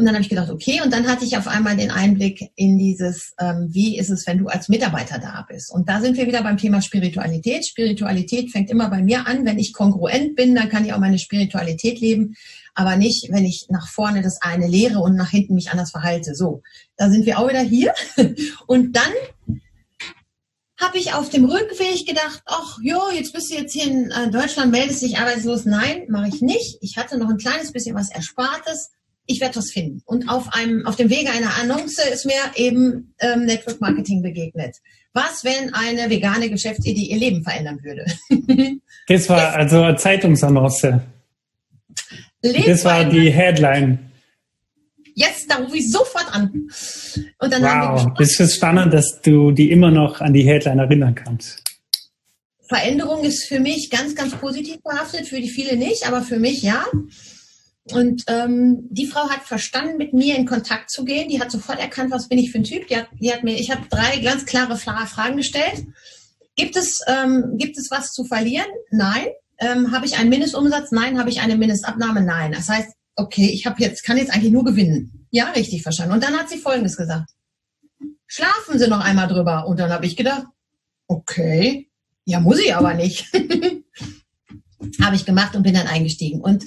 [0.00, 2.78] und dann habe ich gedacht, okay, und dann hatte ich auf einmal den Einblick in
[2.78, 5.70] dieses, ähm, wie ist es, wenn du als Mitarbeiter da bist.
[5.70, 7.66] Und da sind wir wieder beim Thema Spiritualität.
[7.66, 9.44] Spiritualität fängt immer bei mir an.
[9.44, 12.34] Wenn ich kongruent bin, dann kann ich auch meine Spiritualität leben,
[12.74, 16.34] aber nicht, wenn ich nach vorne das eine lehre und nach hinten mich anders verhalte.
[16.34, 16.62] So,
[16.96, 17.92] da sind wir auch wieder hier.
[18.66, 19.12] Und dann
[20.78, 24.30] habe ich auf dem Rückweg gedacht, ach jo, jetzt bist du jetzt hier in äh,
[24.30, 25.66] Deutschland, meldest dich arbeitslos.
[25.66, 26.78] Nein, mache ich nicht.
[26.80, 28.92] Ich hatte noch ein kleines bisschen was Erspartes
[29.30, 30.02] ich werde was finden.
[30.04, 34.76] Und auf einem, auf dem Wege einer Annonce ist mir eben ähm, Network Marketing begegnet.
[35.12, 38.06] Was, wenn eine vegane Geschäftsidee ihr Leben verändern würde?
[39.08, 41.00] das war also eine Zeitungsannonce.
[42.42, 44.10] das war die Headline.
[45.14, 46.68] Jetzt, da rufe ich sofort an.
[47.38, 51.14] Und dann wow, das ist spannend, dass du die immer noch an die Headline erinnern
[51.14, 51.62] kannst.
[52.68, 56.62] Veränderung ist für mich ganz, ganz positiv behaftet, für die viele nicht, aber für mich
[56.62, 56.84] ja.
[57.84, 61.28] Und ähm, die Frau hat verstanden, mit mir in Kontakt zu gehen.
[61.28, 62.86] Die hat sofort erkannt, was bin ich für ein Typ.
[62.88, 65.86] Die hat, die hat mir, ich habe drei ganz klare Fragen gestellt.
[66.56, 68.66] Gibt es, ähm, gibt es was zu verlieren?
[68.90, 69.26] Nein.
[69.58, 70.92] Ähm, habe ich einen Mindestumsatz?
[70.92, 71.18] Nein.
[71.18, 72.22] Habe ich eine Mindestabnahme?
[72.22, 72.52] Nein.
[72.52, 75.26] Das heißt, okay, ich habe jetzt, kann jetzt eigentlich nur gewinnen.
[75.30, 76.14] Ja, richtig verstanden.
[76.14, 77.30] Und dann hat sie Folgendes gesagt.
[78.26, 79.66] Schlafen Sie noch einmal drüber.
[79.66, 80.44] Und dann habe ich gedacht,
[81.06, 81.90] okay,
[82.24, 83.26] ja, muss ich aber nicht.
[85.02, 86.40] habe ich gemacht und bin dann eingestiegen.
[86.40, 86.64] Und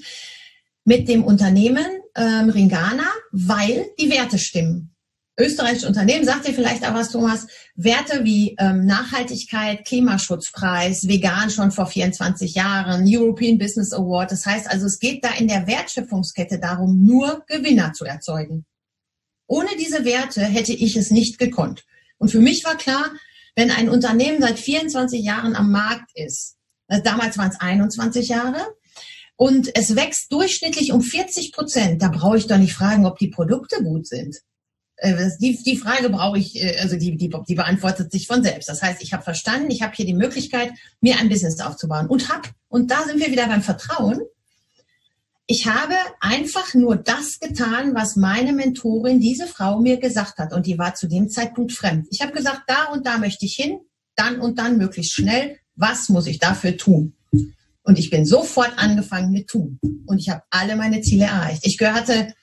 [0.86, 4.93] mit dem Unternehmen ähm, Ringana, weil die Werte stimmen.
[5.39, 11.71] Österreichische Unternehmen, sagt ihr vielleicht auch was, Thomas, Werte wie ähm, Nachhaltigkeit, Klimaschutzpreis, vegan schon
[11.71, 14.31] vor 24 Jahren, European Business Award.
[14.31, 18.65] Das heißt also, es geht da in der Wertschöpfungskette darum, nur Gewinner zu erzeugen.
[19.47, 21.84] Ohne diese Werte hätte ich es nicht gekonnt.
[22.19, 23.11] Und für mich war klar,
[23.55, 26.57] wenn ein Unternehmen seit 24 Jahren am Markt ist,
[26.88, 28.65] also damals waren es 21 Jahre,
[29.36, 32.01] und es wächst durchschnittlich um 40 Prozent.
[32.01, 34.38] Da brauche ich doch nicht fragen, ob die Produkte gut sind.
[34.97, 38.69] Äh, die, die Frage brauche ich, äh, also die, die, die beantwortet sich von selbst.
[38.69, 40.71] Das heißt, ich habe verstanden, ich habe hier die Möglichkeit,
[41.01, 44.21] mir ein Business aufzubauen und habe, und da sind wir wieder beim Vertrauen,
[45.45, 50.53] ich habe einfach nur das getan, was meine Mentorin, diese Frau, mir gesagt hat.
[50.53, 52.07] Und die war zu dem Zeitpunkt fremd.
[52.11, 53.79] Ich habe gesagt, da und da möchte ich hin,
[54.15, 55.57] dann und dann möglichst schnell.
[55.75, 57.15] Was muss ich dafür tun?
[57.84, 59.79] Und ich bin sofort angefangen mit tun.
[60.05, 61.65] Und ich habe alle meine Ziele erreicht.
[61.65, 62.34] Ich gehörte,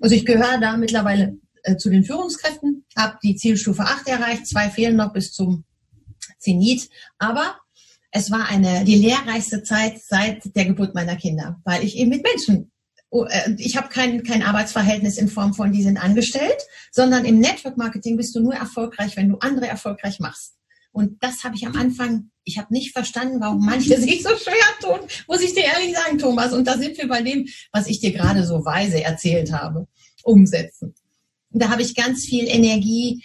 [0.00, 4.70] also ich gehöre da mittlerweile äh, zu den Führungskräften, habe die Zielstufe 8 erreicht, zwei
[4.70, 5.64] fehlen noch bis zum
[6.38, 6.88] Zenit.
[7.18, 7.56] Aber
[8.10, 12.22] es war eine die lehrreichste Zeit seit der Geburt meiner Kinder, weil ich eben mit
[12.22, 12.70] Menschen
[13.14, 17.38] oh, äh, ich habe kein, kein Arbeitsverhältnis in Form von, die sind angestellt, sondern im
[17.38, 20.54] Network Marketing bist du nur erfolgreich, wenn du andere erfolgreich machst.
[20.94, 24.54] Und das habe ich am Anfang, ich habe nicht verstanden, warum manche sich so schwer
[24.80, 26.52] tun, muss ich dir ehrlich sagen, Thomas.
[26.52, 29.88] Und da sind wir bei dem, was ich dir gerade so weise erzählt habe,
[30.22, 30.94] umsetzen.
[31.50, 33.22] Und da habe ich ganz viel Energie,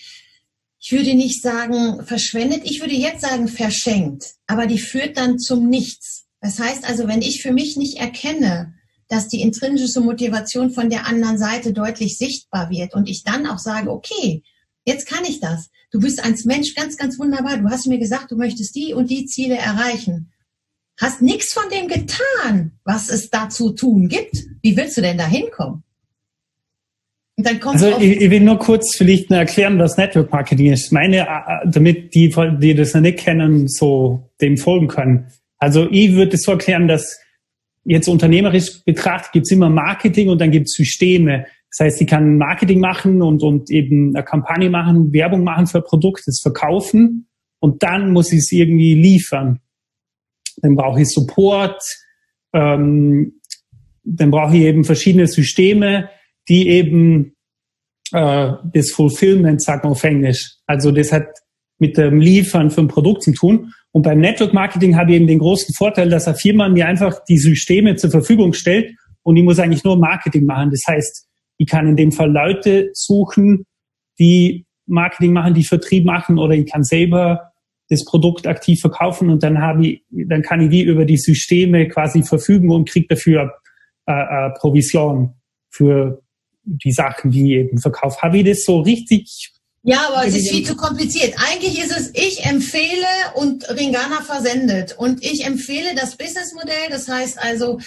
[0.82, 5.70] ich würde nicht sagen verschwendet, ich würde jetzt sagen verschenkt, aber die führt dann zum
[5.70, 6.26] Nichts.
[6.42, 8.74] Das heißt also, wenn ich für mich nicht erkenne,
[9.10, 13.60] dass die intrinsische Motivation von der anderen Seite deutlich sichtbar wird und ich dann auch
[13.60, 14.42] sage, okay,
[14.90, 15.70] jetzt kann ich das.
[15.92, 17.58] Du bist als Mensch ganz, ganz wunderbar.
[17.58, 20.32] Du hast mir gesagt, du möchtest die und die Ziele erreichen.
[21.00, 24.36] Hast nichts von dem getan, was es da zu tun gibt.
[24.62, 25.84] Wie willst du denn da hinkommen?
[27.64, 30.92] also ich, ich, will nur kurz vielleicht erklären, was Network Marketing ist.
[30.92, 35.28] Meine, äh, damit die, die das noch nicht kennen, so dem folgen können.
[35.58, 37.18] Also ich würde es so erklären, dass
[37.86, 41.46] jetzt unternehmerisch betrachtet gibt es immer Marketing und dann gibt es Systeme.
[41.72, 45.80] Das heißt, ich kann Marketing machen und, und eben eine Kampagne machen, Werbung machen für
[45.80, 47.28] ein Produkt, das verkaufen
[47.60, 49.60] und dann muss ich es irgendwie liefern.
[50.58, 51.82] Dann brauche ich Support,
[52.54, 53.40] ähm,
[54.04, 56.10] dann brauche ich eben verschiedene Systeme,
[56.48, 57.36] die eben
[58.12, 60.56] äh, das Fulfillment, sagt man auf Englisch.
[60.66, 61.28] Also das hat
[61.78, 63.74] mit dem Liefern von Produkt zu tun.
[63.92, 67.24] Und beim Network Marketing habe ich eben den großen Vorteil, dass eine Firma mir einfach
[67.26, 70.72] die Systeme zur Verfügung stellt und ich muss eigentlich nur Marketing machen.
[70.72, 71.29] Das heißt,
[71.60, 73.66] ich kann in dem Fall Leute suchen,
[74.18, 77.52] die Marketing machen, die Vertrieb machen oder ich kann selber
[77.90, 81.88] das Produkt aktiv verkaufen und dann habe ich, dann kann ich die über die Systeme
[81.88, 83.54] quasi verfügen und kriege dafür
[84.08, 85.36] äh, äh, Provision
[85.70, 86.22] für
[86.64, 88.22] die Sachen, die ich eben verkaufe.
[88.22, 89.52] Habe ich das so richtig?
[89.84, 91.36] Ja, aber es ist viel zu kompliziert.
[91.38, 94.96] Eigentlich ist es, ich empfehle und Ringana versendet.
[94.98, 96.90] Und ich empfehle das Businessmodell.
[96.90, 97.80] Das heißt also,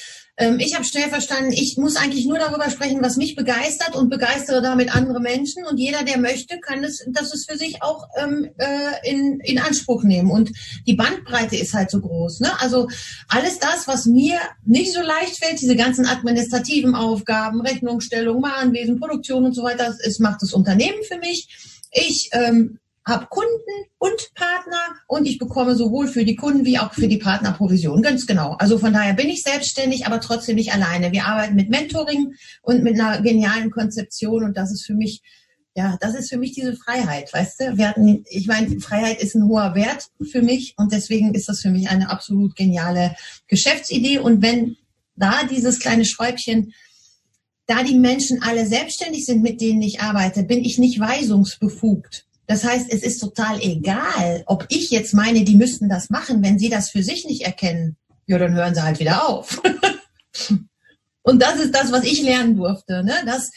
[0.43, 4.11] ähm, ich habe schnell verstanden, ich muss eigentlich nur darüber sprechen, was mich begeistert und
[4.11, 5.65] begeistere damit andere Menschen.
[5.65, 9.61] Und jeder, der möchte, kann es, das ist für sich auch ähm, äh, in, in
[9.61, 10.31] Anspruch nehmen.
[10.31, 10.51] Und
[10.87, 12.41] die Bandbreite ist halt so groß.
[12.41, 12.51] Ne?
[12.61, 12.89] Also
[13.29, 19.45] alles das, was mir nicht so leicht fällt, diese ganzen administrativen Aufgaben, Rechnungsstellung, Mahnwesen, Produktion
[19.45, 21.49] und so weiter, es macht das Unternehmen für mich.
[21.93, 23.51] Ich ähm, habe Kunden
[23.99, 28.03] und Partner und ich bekomme sowohl für die Kunden wie auch für die Partner Provision.
[28.03, 28.53] Ganz genau.
[28.59, 31.13] Also von daher bin ich selbstständig, aber trotzdem nicht alleine.
[31.13, 35.23] Wir arbeiten mit Mentoring und mit einer genialen Konzeption und das ist für mich,
[35.75, 37.77] ja, das ist für mich diese Freiheit, weißt du?
[37.77, 41.61] Wir hatten, ich meine, Freiheit ist ein hoher Wert für mich und deswegen ist das
[41.61, 43.17] für mich eine absolut geniale
[43.49, 44.77] Geschäftsidee und wenn
[45.17, 46.73] da dieses kleine Schräubchen
[47.67, 52.27] da die Menschen alle selbstständig sind, mit denen ich arbeite, bin ich nicht weisungsbefugt.
[52.47, 56.59] Das heißt, es ist total egal, ob ich jetzt meine, die müssten das machen, wenn
[56.59, 57.97] sie das für sich nicht erkennen.
[58.27, 59.63] Ja, dann hören sie halt wieder auf.
[61.23, 63.15] Und das ist das, was ich lernen durfte, ne?
[63.27, 63.51] dass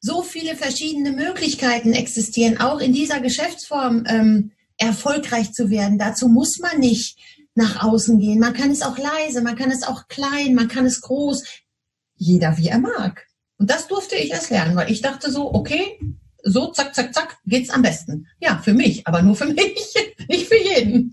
[0.00, 5.98] so viele verschiedene Möglichkeiten existieren, auch in dieser Geschäftsform ähm, erfolgreich zu werden.
[5.98, 7.18] Dazu muss man nicht
[7.54, 8.38] nach außen gehen.
[8.38, 11.44] Man kann es auch leise, man kann es auch klein, man kann es groß.
[12.16, 13.26] Jeder wie er mag.
[13.58, 15.98] Und das durfte ich erst lernen, weil ich dachte so, okay,
[16.42, 18.26] so zack, zack, zack geht's am besten.
[18.40, 19.94] Ja, für mich, aber nur für mich,
[20.28, 21.12] nicht für jeden.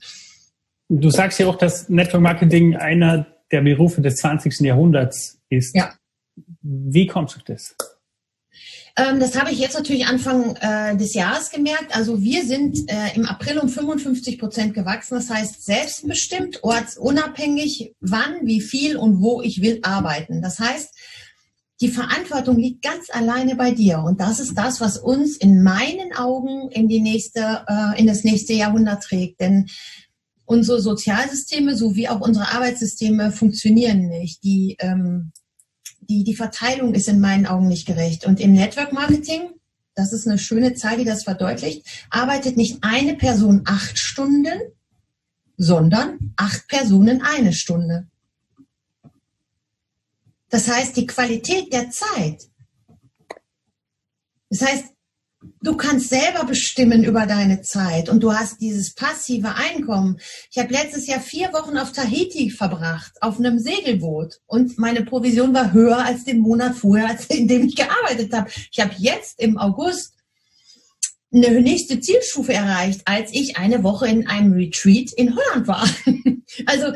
[0.90, 4.60] Du sagst ja auch, dass Network Marketing einer der Berufe des 20.
[4.62, 5.76] Jahrhunderts ist.
[5.76, 5.94] Ja.
[6.62, 7.76] Wie kommst du das?
[8.98, 11.96] Ähm, das habe ich jetzt natürlich Anfang äh, des Jahres gemerkt.
[11.96, 15.16] Also wir sind äh, im April um 55 Prozent gewachsen.
[15.16, 20.42] Das heißt selbstbestimmt, ortsunabhängig, wann, wie viel und wo ich will arbeiten.
[20.42, 20.96] Das heißt,
[21.80, 24.00] die Verantwortung liegt ganz alleine bei dir.
[24.00, 28.24] Und das ist das, was uns in meinen Augen in die nächste, äh, in das
[28.24, 29.40] nächste Jahrhundert trägt.
[29.40, 29.68] Denn
[30.46, 34.44] unsere Sozialsysteme sowie auch unsere Arbeitssysteme funktionieren nicht.
[34.44, 35.32] Die, ähm,
[36.02, 38.26] die, die Verteilung ist in meinen Augen nicht gerecht.
[38.26, 39.50] Und im Network Marketing,
[39.94, 44.60] das ist eine schöne Zahl, die das verdeutlicht, arbeitet nicht eine Person acht Stunden,
[45.58, 48.08] sondern acht Personen eine Stunde.
[50.50, 52.44] Das heißt, die Qualität der Zeit.
[54.50, 54.86] Das heißt,
[55.62, 60.20] du kannst selber bestimmen über deine Zeit und du hast dieses passive Einkommen.
[60.50, 65.54] Ich habe letztes Jahr vier Wochen auf Tahiti verbracht, auf einem Segelboot und meine Provision
[65.54, 68.50] war höher als den Monat vorher, als in dem ich gearbeitet habe.
[68.72, 70.14] Ich habe jetzt im August
[71.34, 75.88] eine nächste Zielstufe erreicht, als ich eine Woche in einem Retreat in Holland war.
[76.66, 76.94] also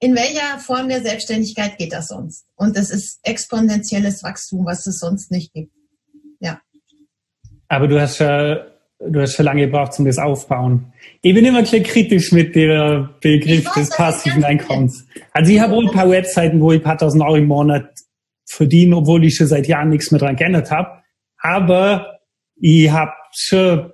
[0.00, 2.46] in welcher Form der Selbstständigkeit geht das sonst?
[2.56, 5.72] Und das ist exponentielles Wachstum, was es sonst nicht gibt.
[6.40, 6.60] Ja.
[7.68, 8.66] Aber du hast ja,
[9.00, 10.92] du hast schon lange gebraucht, um das aufbauen.
[11.22, 15.04] Ich bin immer kritisch mit dem Begriff weiß, des passiven Einkommens.
[15.32, 17.90] Also ich habe wohl ein paar Webseiten, wo ich ein paar tausend Euro im Monat
[18.46, 21.02] verdiene, obwohl ich schon seit Jahren nichts mehr dran geändert habe.
[21.38, 22.20] Aber
[22.56, 23.92] ich habe schon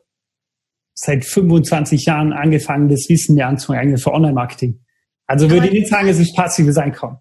[0.95, 4.84] seit 25 Jahren angefangen, das Wissen mir anzueignen für Online-Marketing.
[5.27, 7.19] Also würde ich nicht sagen, es ist passives Einkommen.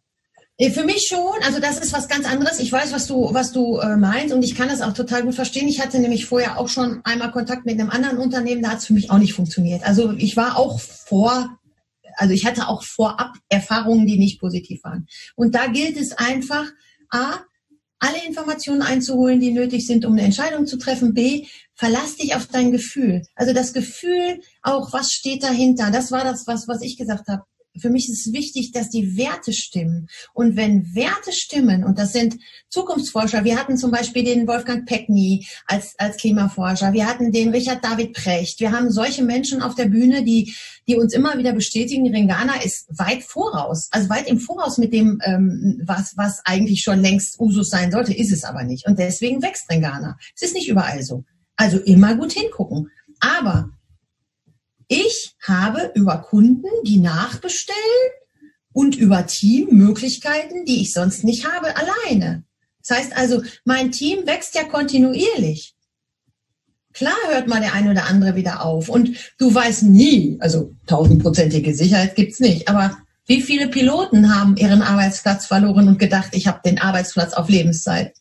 [0.72, 2.60] Für mich schon, also das ist was ganz anderes.
[2.60, 5.34] Ich weiß, was du, was du äh, meinst und ich kann das auch total gut
[5.34, 5.68] verstehen.
[5.68, 8.86] Ich hatte nämlich vorher auch schon einmal Kontakt mit einem anderen Unternehmen, da hat es
[8.86, 9.84] für mich auch nicht funktioniert.
[9.84, 11.58] Also ich war auch vor
[12.16, 15.08] also ich hatte auch vorab Erfahrungen, die nicht positiv waren.
[15.36, 16.66] Und da gilt es einfach,
[17.10, 17.40] A,
[18.00, 21.14] alle Informationen einzuholen, die nötig sind, um eine Entscheidung zu treffen.
[21.14, 23.22] B, verlass dich auf dein Gefühl.
[23.36, 25.90] Also das Gefühl, auch was steht dahinter.
[25.90, 27.44] Das war das, was, was ich gesagt habe
[27.78, 30.08] für mich ist wichtig, dass die Werte stimmen.
[30.34, 32.38] Und wenn Werte stimmen, und das sind
[32.70, 37.84] Zukunftsforscher, wir hatten zum Beispiel den Wolfgang Peckney als, als Klimaforscher, wir hatten den Richard
[37.84, 40.54] David Precht, wir haben solche Menschen auf der Bühne, die,
[40.88, 45.20] die uns immer wieder bestätigen, Ringana ist weit voraus, also weit im Voraus mit dem,
[45.24, 48.88] ähm, was, was eigentlich schon längst Usus sein sollte, ist es aber nicht.
[48.88, 50.18] Und deswegen wächst Ringana.
[50.36, 51.24] Es ist nicht überall so.
[51.56, 52.90] Also immer gut hingucken.
[53.20, 53.70] Aber
[54.88, 57.78] ich habe über Kunden, die nachbestellen
[58.74, 62.44] und über Team Möglichkeiten, die ich sonst nicht habe, alleine.
[62.86, 65.74] Das heißt also, mein Team wächst ja kontinuierlich.
[66.94, 68.90] Klar hört mal der eine oder andere wieder auf.
[68.90, 74.82] Und du weißt nie, also tausendprozentige Sicherheit gibt's nicht, aber wie viele Piloten haben ihren
[74.82, 78.14] Arbeitsplatz verloren und gedacht, ich habe den Arbeitsplatz auf Lebenszeit?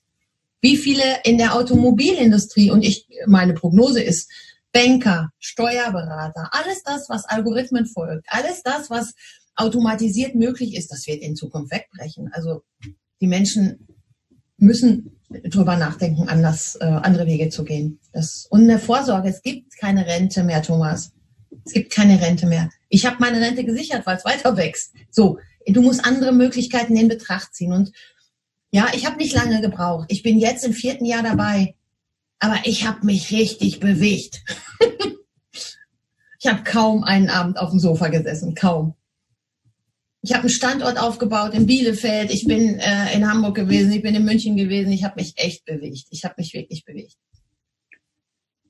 [0.61, 4.31] Wie viele in der Automobilindustrie, und ich, meine Prognose ist,
[4.73, 9.13] Banker, Steuerberater, alles das, was Algorithmen folgt, alles das, was
[9.55, 12.31] automatisiert möglich ist, das wird in Zukunft wegbrechen.
[12.33, 12.63] Also
[13.21, 13.87] die Menschen
[14.57, 17.99] müssen drüber nachdenken, anders, äh, andere Wege zu gehen.
[18.13, 21.13] Das, und eine Vorsorge, es gibt keine Rente mehr, Thomas.
[21.65, 22.71] Es gibt keine Rente mehr.
[22.89, 24.95] Ich habe meine Rente gesichert, weil es weiter wächst.
[25.11, 27.73] So, du musst andere Möglichkeiten in Betracht ziehen.
[27.73, 27.93] Und
[28.71, 30.07] ja, ich habe nicht lange gebraucht.
[30.09, 31.75] Ich bin jetzt im vierten Jahr dabei.
[32.43, 34.43] Aber ich habe mich richtig bewegt.
[36.41, 38.95] ich habe kaum einen Abend auf dem Sofa gesessen, kaum.
[40.23, 44.17] Ich habe einen Standort aufgebaut in Bielefeld, ich bin äh, in Hamburg gewesen, ich bin
[44.17, 46.09] in München gewesen, ich habe mich echt bewegt.
[46.11, 47.15] Ich habe mich wirklich bewegt.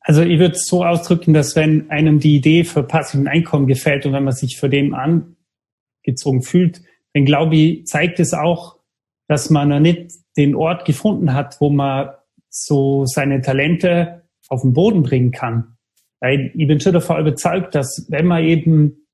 [0.01, 4.05] Also ich würde es so ausdrücken, dass wenn einem die Idee für passiven Einkommen gefällt
[4.05, 6.83] und wenn man sich für dem angezogen fühlt,
[7.15, 8.81] dann glaube ich, zeigt es auch,
[9.29, 12.11] dass man noch nicht den Ort gefunden hat, wo man
[12.53, 15.77] so seine Talente auf den Boden bringen kann.
[16.21, 19.09] Weil ich bin schon davon überzeugt, dass wenn man eben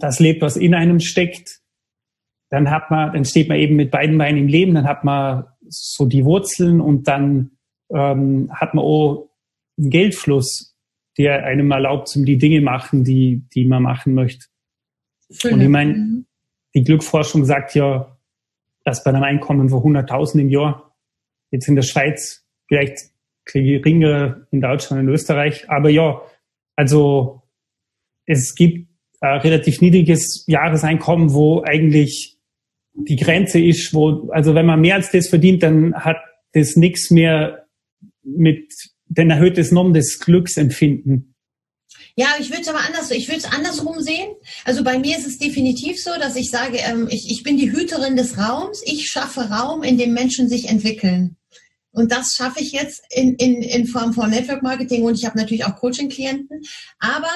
[0.00, 1.60] das lebt, was in einem steckt,
[2.50, 5.44] dann hat man, dann steht man eben mit beiden Beinen im Leben, dann hat man
[5.68, 7.50] so die Wurzeln und dann
[7.90, 9.28] ähm, hat man auch
[9.76, 10.74] einen Geldfluss,
[11.18, 14.46] der einem erlaubt, um die Dinge machen, die, die man machen möchte.
[15.30, 15.54] Fülle.
[15.54, 16.26] Und ich meine, mhm.
[16.74, 18.16] die Glückforschung sagt ja,
[18.84, 20.96] dass bei einem Einkommen von 100.000 im Jahr
[21.50, 23.10] jetzt in der Schweiz vielleicht
[23.44, 25.68] geringer in Deutschland und Österreich.
[25.68, 26.22] Aber ja,
[26.76, 27.42] also
[28.26, 28.88] es gibt
[29.20, 32.38] ein relativ niedriges Jahreseinkommen, wo eigentlich
[32.94, 36.18] die Grenze ist, wo, also wenn man mehr als das verdient, dann hat
[36.52, 37.66] das nichts mehr
[38.22, 38.72] mit,
[39.08, 41.34] dann erhöht es nur um das Glücksempfinden.
[42.16, 44.28] Ja, ich würde es aber anders, ich würde es andersrum sehen.
[44.64, 47.70] Also bei mir ist es definitiv so, dass ich sage, ähm, ich, ich bin die
[47.70, 48.82] Hüterin des Raums.
[48.84, 51.37] Ich schaffe Raum, in dem Menschen sich entwickeln.
[51.98, 55.36] Und das schaffe ich jetzt in, in, in Form von Network Marketing und ich habe
[55.36, 56.62] natürlich auch Coaching-Klienten.
[57.00, 57.30] Aber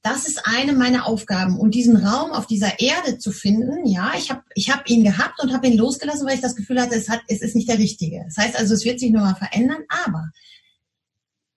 [0.00, 1.58] das ist eine meiner Aufgaben.
[1.58, 5.42] Und diesen Raum auf dieser Erde zu finden, ja, ich habe ich hab ihn gehabt
[5.42, 7.78] und habe ihn losgelassen, weil ich das Gefühl hatte, es, hat, es ist nicht der
[7.78, 8.24] richtige.
[8.24, 9.82] Das heißt also, es wird sich nochmal verändern.
[9.88, 10.30] Aber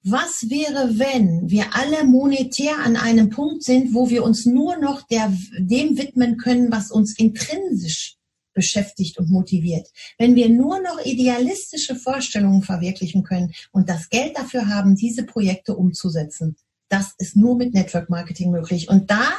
[0.04, 5.04] was wäre, wenn wir alle monetär an einem Punkt sind, wo wir uns nur noch
[5.04, 8.19] der, dem widmen können, was uns intrinsisch
[8.54, 9.88] beschäftigt und motiviert.
[10.18, 15.76] Wenn wir nur noch idealistische Vorstellungen verwirklichen können und das Geld dafür haben, diese Projekte
[15.76, 16.56] umzusetzen,
[16.90, 18.90] das ist nur mit Network Marketing möglich.
[18.90, 19.32] Und da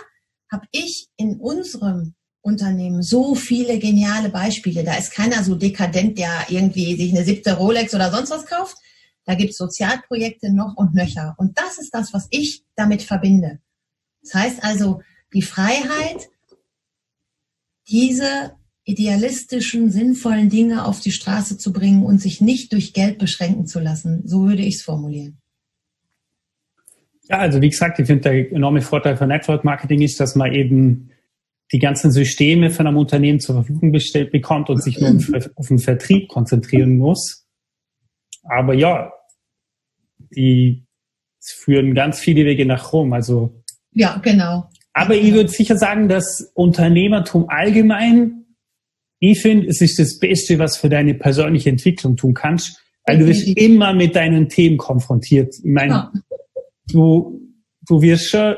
[0.51, 4.85] habe ich in unserem Unternehmen so viele geniale Beispiele.
[4.85, 8.77] Da ist keiner so dekadent, der irgendwie sich eine siebte Rolex oder sonst was kauft.
[9.25, 11.35] Da gibt es Sozialprojekte noch und nöcher.
[11.39, 13.61] Und das ist das, was ich damit verbinde.
[14.23, 15.03] Das heißt also,
[15.35, 16.31] die Freiheit,
[17.89, 23.67] diese idealistischen, sinnvollen Dinge auf die Straße zu bringen und sich nicht durch Geld beschränken
[23.67, 24.27] zu lassen.
[24.27, 25.39] So würde ich es formulieren.
[27.29, 30.53] Ja, also wie gesagt, ich finde, der enorme Vorteil von Network Marketing ist, dass man
[30.53, 31.11] eben
[31.73, 35.17] die ganzen Systeme von einem Unternehmen zur Verfügung gestellt bekommt und sich nur
[35.55, 37.47] auf den Vertrieb konzentrieren muss.
[38.43, 39.13] Aber ja,
[40.35, 40.85] die
[41.41, 43.13] führen ganz viele Wege nach Rom.
[43.13, 43.63] Also
[43.93, 44.69] ja, genau.
[44.93, 48.40] Aber ich würde sicher sagen, dass Unternehmertum allgemein
[49.21, 53.27] ich finde, es ist das Beste, was für deine persönliche Entwicklung tun kannst, weil du
[53.27, 55.55] wirst immer mit deinen Themen konfrontiert.
[55.59, 56.13] Ich meine, ja.
[56.89, 57.41] du,
[57.87, 58.55] du wirst schon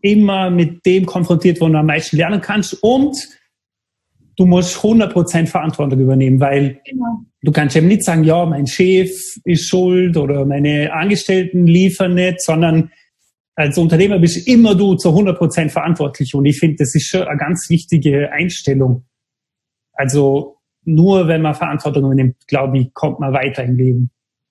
[0.00, 3.16] immer mit dem konfrontiert, wo du am meisten lernen kannst und
[4.36, 7.24] du musst 100% Verantwortung übernehmen, weil genau.
[7.42, 9.10] du kannst eben nicht sagen, ja, mein Chef
[9.44, 12.90] ist schuld oder meine Angestellten liefern nicht, sondern
[13.56, 16.34] als Unternehmer bist immer du zu 100 Prozent verantwortlich.
[16.34, 19.05] Und ich finde, das ist schon eine ganz wichtige Einstellung.
[19.96, 24.10] Also nur wenn man Verantwortung übernimmt, glaube ich, kommt man weiter im Leben.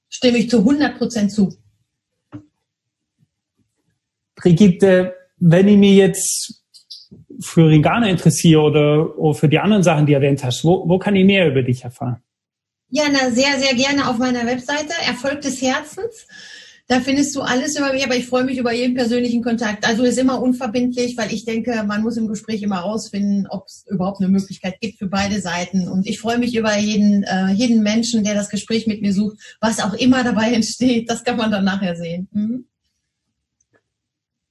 [0.10, 1.56] Stimme ich zu 100 Prozent zu.
[4.36, 6.62] Brigitte, wenn ich mich jetzt
[7.40, 11.00] für Ringana interessiere oder, oder für die anderen Sachen, die du erwähnt hast, wo, wo
[11.00, 12.22] kann ich mehr über dich erfahren?
[12.90, 16.28] Ja, na, sehr, sehr gerne auf meiner Webseite, Erfolg des Herzens.
[16.88, 19.88] Da findest du alles über mich, aber ich freue mich über jeden persönlichen Kontakt.
[19.88, 23.86] Also ist immer unverbindlich, weil ich denke, man muss im Gespräch immer rausfinden, ob es
[23.90, 25.88] überhaupt eine Möglichkeit gibt für beide Seiten.
[25.88, 29.38] Und ich freue mich über jeden, äh, jeden Menschen, der das Gespräch mit mir sucht,
[29.62, 31.10] was auch immer dabei entsteht.
[31.10, 32.28] Das kann man dann nachher sehen.
[32.32, 32.66] Mhm.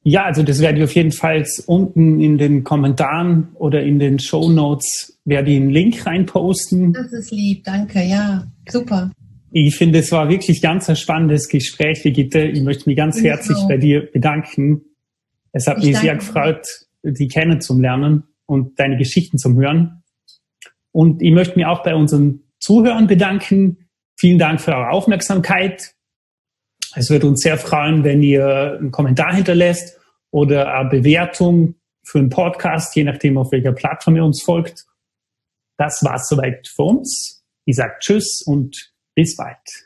[0.03, 4.19] Ja, also das werde ich auf jeden Fall unten in den Kommentaren oder in den
[4.19, 6.93] Show Notes werde ich einen Link reinposten.
[6.93, 9.11] Das ist lieb, danke, ja, super.
[9.57, 12.41] Ich finde, es war wirklich ganz ein spannendes Gespräch, Brigitte.
[12.41, 13.69] Ich möchte mich ganz ich herzlich auch.
[13.69, 14.83] bei dir bedanken.
[15.53, 16.67] Es hat ich mich sehr gefreut,
[17.05, 20.03] dich kennenzulernen und deine Geschichten zu hören.
[20.91, 23.87] Und ich möchte mich auch bei unseren Zuhörern bedanken.
[24.17, 25.95] Vielen Dank für eure Aufmerksamkeit.
[26.97, 30.01] Es würde uns sehr freuen, wenn ihr einen Kommentar hinterlässt
[30.33, 34.85] oder eine Bewertung für einen Podcast, je nachdem, auf welcher Plattform ihr uns folgt.
[35.77, 37.45] Das war's soweit für uns.
[37.67, 39.83] Ich sage Tschüss und bis bald.